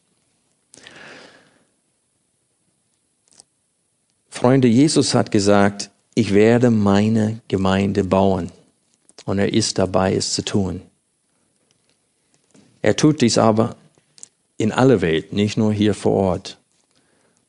[4.33, 8.51] Freunde, Jesus hat gesagt, ich werde meine Gemeinde bauen.
[9.25, 10.83] Und er ist dabei, es zu tun.
[12.81, 13.77] Er tut dies aber
[14.57, 16.59] in aller Welt, nicht nur hier vor Ort.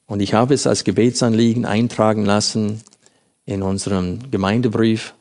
[0.05, 2.81] Und ich habe es als Gebetsanliegen eintragen lassen
[3.45, 5.15] in unserem Gemeindebrief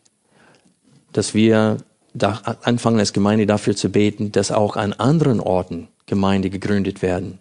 [1.13, 1.79] dass wir
[2.15, 7.39] anfangen als Gemeinde dafür zu beten, dass auch an anderen Orten Gemeinde gegründet werden.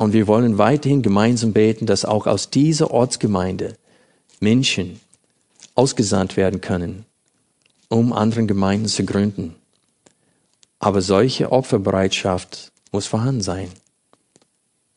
[0.00, 3.76] Und wir wollen weiterhin gemeinsam beten, dass auch aus dieser Ortsgemeinde
[4.40, 4.98] Menschen
[5.74, 7.04] ausgesandt werden können,
[7.90, 9.56] um anderen Gemeinden zu gründen.
[10.78, 13.68] Aber solche Opferbereitschaft muss vorhanden sein.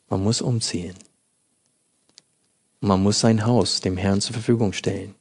[0.08, 0.94] Man muss umziehen.
[2.80, 5.14] Man muss sein Haus dem Herrn zur Verfügung stellen.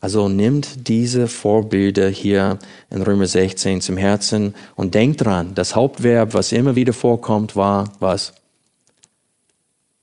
[0.00, 2.60] Also nimmt diese Vorbilder hier
[2.90, 7.92] in Römer 16 zum Herzen und denkt dran, das Hauptverb, was immer wieder vorkommt, war
[7.98, 8.32] was?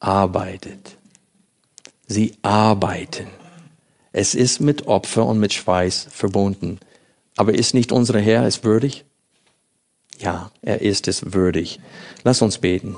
[0.03, 0.97] Arbeitet.
[2.07, 3.27] Sie arbeiten.
[4.11, 6.81] Es ist mit Opfer und mit Schweiß verbunden.
[7.37, 9.05] Aber ist nicht unser Herr es würdig?
[10.19, 11.79] Ja, er ist es würdig.
[12.25, 12.97] Lass uns beten.